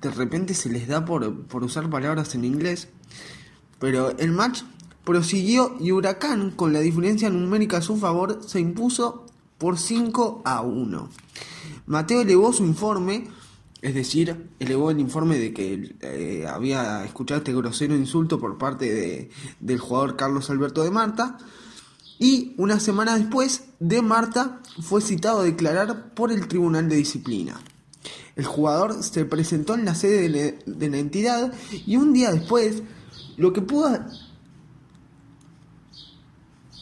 de 0.00 0.10
repente 0.10 0.54
se 0.54 0.68
les 0.68 0.86
da 0.88 1.04
por, 1.04 1.46
por 1.46 1.64
usar 1.64 1.88
palabras 1.88 2.34
en 2.34 2.44
inglés, 2.44 2.88
pero 3.78 4.16
el 4.18 4.32
match 4.32 4.62
prosiguió 5.04 5.76
y 5.80 5.92
Huracán, 5.92 6.50
con 6.50 6.72
la 6.72 6.80
diferencia 6.80 7.30
numérica 7.30 7.78
a 7.78 7.82
su 7.82 7.96
favor, 7.96 8.40
se 8.46 8.60
impuso 8.60 9.24
por 9.58 9.78
5 9.78 10.42
a 10.44 10.60
1. 10.60 11.08
Mateo 11.86 12.20
elevó 12.20 12.52
su 12.52 12.64
informe 12.64 13.28
Es 13.82 13.94
decir, 13.94 14.50
elevó 14.58 14.90
el 14.90 15.00
informe 15.00 15.38
de 15.38 15.52
que 15.52 15.96
eh, 16.00 16.46
había 16.48 17.04
escuchado 17.04 17.38
este 17.38 17.54
grosero 17.54 17.94
insulto 17.94 18.38
por 18.38 18.58
parte 18.58 18.92
de, 18.92 19.30
del 19.60 19.78
jugador 19.78 20.16
Carlos 20.16 20.50
Alberto 20.50 20.82
de 20.82 20.90
Marta. 20.90 21.38
Y 22.18 22.54
una 22.56 22.80
semana 22.80 23.16
después, 23.16 23.64
de 23.78 24.00
Marta 24.02 24.60
fue 24.80 25.00
citado 25.00 25.40
a 25.40 25.44
declarar 25.44 26.14
por 26.14 26.32
el 26.32 26.48
Tribunal 26.48 26.88
de 26.88 26.96
Disciplina. 26.96 27.60
El 28.36 28.44
jugador 28.44 29.02
se 29.02 29.24
presentó 29.24 29.74
en 29.74 29.84
la 29.84 29.94
sede 29.94 30.28
de 30.66 30.88
la, 30.90 30.96
entidad 30.98 31.52
y 31.86 31.96
un 31.96 32.12
día 32.12 32.30
después, 32.32 32.82
lo 33.36 33.52
que 33.52 33.62
pudo... 33.62 33.88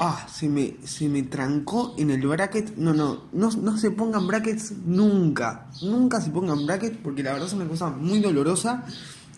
Ah, 0.01 0.27
se 0.33 0.49
me, 0.49 0.77
se 0.85 1.09
me 1.09 1.23
trancó 1.23 1.95
en 1.97 2.11
el 2.11 2.27
bracket. 2.27 2.77
No, 2.77 2.93
no, 2.93 3.25
no, 3.33 3.51
no 3.51 3.79
se 3.79 3.91
pongan 3.91 4.27
brackets 4.27 4.73
nunca. 4.85 5.69
Nunca 5.83 6.21
se 6.21 6.31
pongan 6.31 6.67
brackets 6.67 6.99
porque 7.03 7.23
la 7.23 7.33
verdad 7.33 7.49
es 7.49 7.55
una 7.55 7.69
cosa 7.69 7.91
muy 7.91 8.21
dolorosa. 8.21 8.85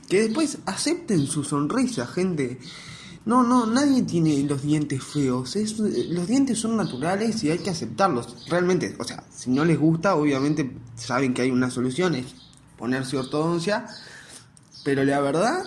Que 0.09 0.23
después 0.23 0.59
acepten 0.67 1.27
su 1.27 1.45
sonrisa, 1.45 2.07
gente. 2.07 2.59
No, 3.27 3.43
no, 3.43 3.67
nadie 3.67 4.03
tiene 4.03 4.41
los 4.45 4.63
dientes 4.63 5.03
feos. 5.03 5.57
los 6.11 6.27
dientes 6.29 6.61
son 6.61 6.77
naturales 6.77 7.43
y 7.43 7.51
hay 7.51 7.59
que 7.59 7.71
aceptarlos. 7.71 8.47
Realmente, 8.49 8.95
o 8.99 9.05
sea, 9.05 9.25
si 9.31 9.51
no 9.51 9.65
les 9.65 9.79
gusta, 9.79 10.15
obviamente 10.15 10.77
saben 10.95 11.35
que 11.35 11.43
hay 11.43 11.51
una 11.51 11.71
solución, 11.71 12.15
es 12.15 12.35
ponerse 12.79 13.19
ortodoncia. 13.19 13.87
Pero 14.85 15.05
la 15.05 15.21
verdad, 15.21 15.65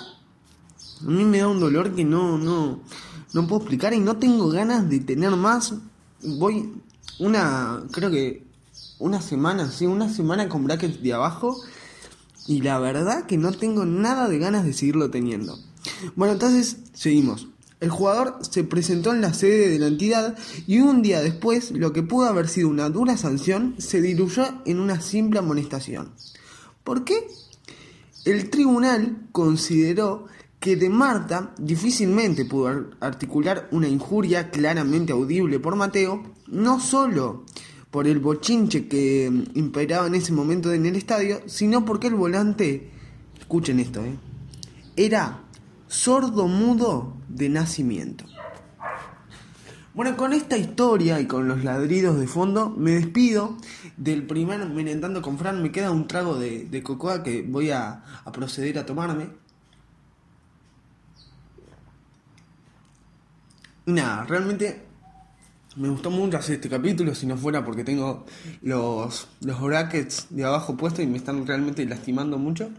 a 1.02 1.06
mí 1.06 1.25
me 1.25 1.39
da 1.39 1.49
un 1.49 1.60
dolor 1.60 1.93
que 1.93 2.06
no, 2.06 2.38
no, 2.38 2.80
no 3.33 3.47
puedo 3.47 3.61
explicar 3.61 3.93
y 3.93 3.99
no 3.99 4.17
tengo 4.17 4.49
ganas 4.49 4.89
de 4.89 4.99
tener 4.99 5.31
más. 5.31 5.73
Voy 6.21 6.73
una, 7.19 7.83
creo 7.91 8.09
que 8.09 8.43
una 8.97 9.21
semana, 9.21 9.69
sí, 9.71 9.85
una 9.85 10.09
semana 10.09 10.49
con 10.49 10.63
brackets 10.65 11.01
de 11.01 11.13
abajo. 11.13 11.59
Y 12.47 12.61
la 12.61 12.79
verdad 12.79 13.25
que 13.25 13.37
no 13.37 13.51
tengo 13.51 13.85
nada 13.85 14.27
de 14.27 14.39
ganas 14.39 14.65
de 14.65 14.73
seguirlo 14.73 15.11
teniendo. 15.11 15.59
Bueno, 16.15 16.33
entonces 16.33 16.77
seguimos. 16.93 17.47
El 17.79 17.91
jugador 17.91 18.39
se 18.41 18.63
presentó 18.63 19.13
en 19.13 19.21
la 19.21 19.33
sede 19.33 19.69
de 19.69 19.79
la 19.79 19.87
entidad 19.87 20.37
y 20.67 20.79
un 20.79 21.01
día 21.01 21.21
después 21.21 21.71
lo 21.71 21.93
que 21.93 22.03
pudo 22.03 22.27
haber 22.27 22.49
sido 22.49 22.67
una 22.67 22.89
dura 22.89 23.15
sanción 23.15 23.75
se 23.77 24.01
diluyó 24.01 24.43
en 24.65 24.79
una 24.81 24.99
simple 24.99 25.39
amonestación. 25.39 26.11
¿Por 26.83 27.05
qué? 27.05 27.27
El 28.25 28.49
tribunal 28.49 29.27
consideró 29.31 30.25
que 30.59 30.75
de 30.75 30.89
Marta 30.89 31.53
difícilmente 31.57 32.45
pudo 32.45 32.91
articular 32.99 33.67
una 33.71 33.87
injuria 33.87 34.49
claramente 34.49 35.13
audible 35.13 35.59
por 35.59 35.75
Mateo, 35.75 36.23
no 36.47 36.79
solo 36.79 37.45
por 37.91 38.07
el 38.07 38.19
bochinche 38.19 38.87
que 38.87 39.25
imperaba 39.55 40.07
en 40.07 40.15
ese 40.15 40.33
momento 40.33 40.71
en 40.71 40.85
el 40.85 40.95
estadio, 40.95 41.41
sino 41.45 41.85
porque 41.85 42.07
el 42.07 42.15
volante, 42.15 42.91
escuchen 43.39 43.79
esto, 43.79 44.03
¿eh? 44.03 44.15
era 44.95 45.43
sordo 45.87 46.47
mudo 46.47 47.15
de 47.29 47.49
nacimiento. 47.49 48.25
Bueno, 49.93 50.15
con 50.15 50.33
esta 50.33 50.55
historia 50.55 51.19
y 51.19 51.25
con 51.25 51.47
los 51.47 51.63
ladridos 51.63 52.19
de 52.19 52.27
fondo, 52.27 52.69
me 52.69 52.91
despido 52.91 53.57
del 53.97 54.25
primer 54.25 54.65
Merendando 54.69 55.21
con 55.21 55.37
Fran. 55.37 55.61
Me 55.63 55.71
queda 55.71 55.91
un 55.91 56.07
trago 56.07 56.37
de, 56.37 56.83
cocoa 56.83 57.23
que 57.23 57.41
voy 57.41 57.71
a, 57.71 58.03
proceder 58.31 58.77
a 58.77 58.85
tomarme. 58.85 59.29
Nada, 63.89 64.23
realmente 64.25 64.89
me 65.75 65.89
gustó 65.89 66.10
mucho 66.10 66.38
hacer 66.38 66.56
este 66.56 66.69
capítulo, 66.69 67.13
si 67.13 67.25
no 67.25 67.38
fuera 67.38 67.63
porque 67.63 67.84
tengo 67.84 68.25
los, 68.62 69.28
los 69.41 69.62
brackets 69.62 70.28
de 70.30 70.43
abajo 70.43 70.75
puestos 70.75 71.04
y 71.04 71.08
me 71.08 71.17
están 71.17 71.45
realmente 71.45 71.86
lastimando 71.86 72.38
mucho. 72.38 72.69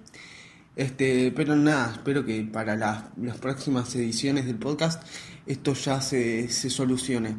Este, 0.77 1.33
pero 1.33 1.57
nada, 1.57 1.92
espero 1.92 2.25
que 2.25 2.42
para 2.42 2.77
las, 2.77 3.03
próximas 3.40 3.94
ediciones 3.96 4.46
del 4.46 4.57
podcast 4.57 5.03
esto 5.46 5.75
ya 5.75 6.01
se, 6.01 6.49
se, 6.49 6.70
solucione. 6.70 7.37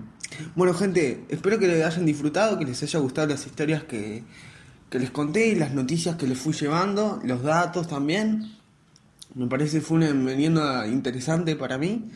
Bueno, 0.55 0.73
gente, 0.73 1.25
espero 1.29 1.59
que 1.59 1.67
les 1.67 1.85
hayan 1.85 2.05
disfrutado, 2.05 2.57
que 2.57 2.65
les 2.65 2.81
haya 2.83 2.99
gustado 2.99 3.27
las 3.27 3.45
historias 3.45 3.83
que, 3.83 4.23
que 4.89 4.99
les 4.99 5.11
conté 5.11 5.47
y 5.47 5.55
las 5.55 5.73
noticias 5.73 6.17
que 6.17 6.27
les 6.27 6.37
fui 6.37 6.53
llevando, 6.53 7.19
los 7.23 7.43
datos 7.43 7.87
también. 7.87 8.57
Me 9.33 9.47
parece 9.47 9.79
que 9.79 9.85
fue 9.85 9.97
una 9.97 10.13
merienda 10.13 10.85
interesante 10.87 11.55
para 11.55 11.77
mí. 11.77 12.11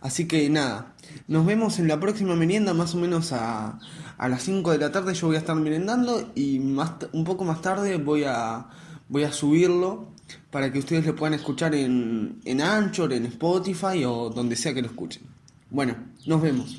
Así 0.00 0.26
que 0.26 0.48
nada, 0.50 0.94
nos 1.28 1.46
vemos 1.46 1.78
en 1.78 1.88
la 1.88 1.98
próxima 1.98 2.36
merienda, 2.36 2.74
más 2.74 2.94
o 2.94 2.98
menos 2.98 3.32
a, 3.32 3.78
a 4.18 4.28
las 4.28 4.42
5 4.42 4.72
de 4.72 4.78
la 4.78 4.92
tarde. 4.92 5.14
Yo 5.14 5.28
voy 5.28 5.36
a 5.36 5.40
estar 5.40 5.56
merendando 5.56 6.30
y 6.34 6.58
más, 6.58 6.92
un 7.12 7.24
poco 7.24 7.44
más 7.44 7.62
tarde 7.62 7.96
voy 7.96 8.24
a, 8.24 8.66
voy 9.08 9.24
a 9.24 9.32
subirlo 9.32 10.08
para 10.50 10.72
que 10.72 10.78
ustedes 10.78 11.06
lo 11.06 11.14
puedan 11.14 11.34
escuchar 11.34 11.74
en, 11.74 12.40
en 12.44 12.60
Anchor, 12.60 13.12
en 13.12 13.26
Spotify 13.26 14.04
o 14.04 14.30
donde 14.30 14.56
sea 14.56 14.74
que 14.74 14.82
lo 14.82 14.88
escuchen. 14.88 15.22
Bueno, 15.70 15.96
nos 16.26 16.40
vemos. 16.42 16.74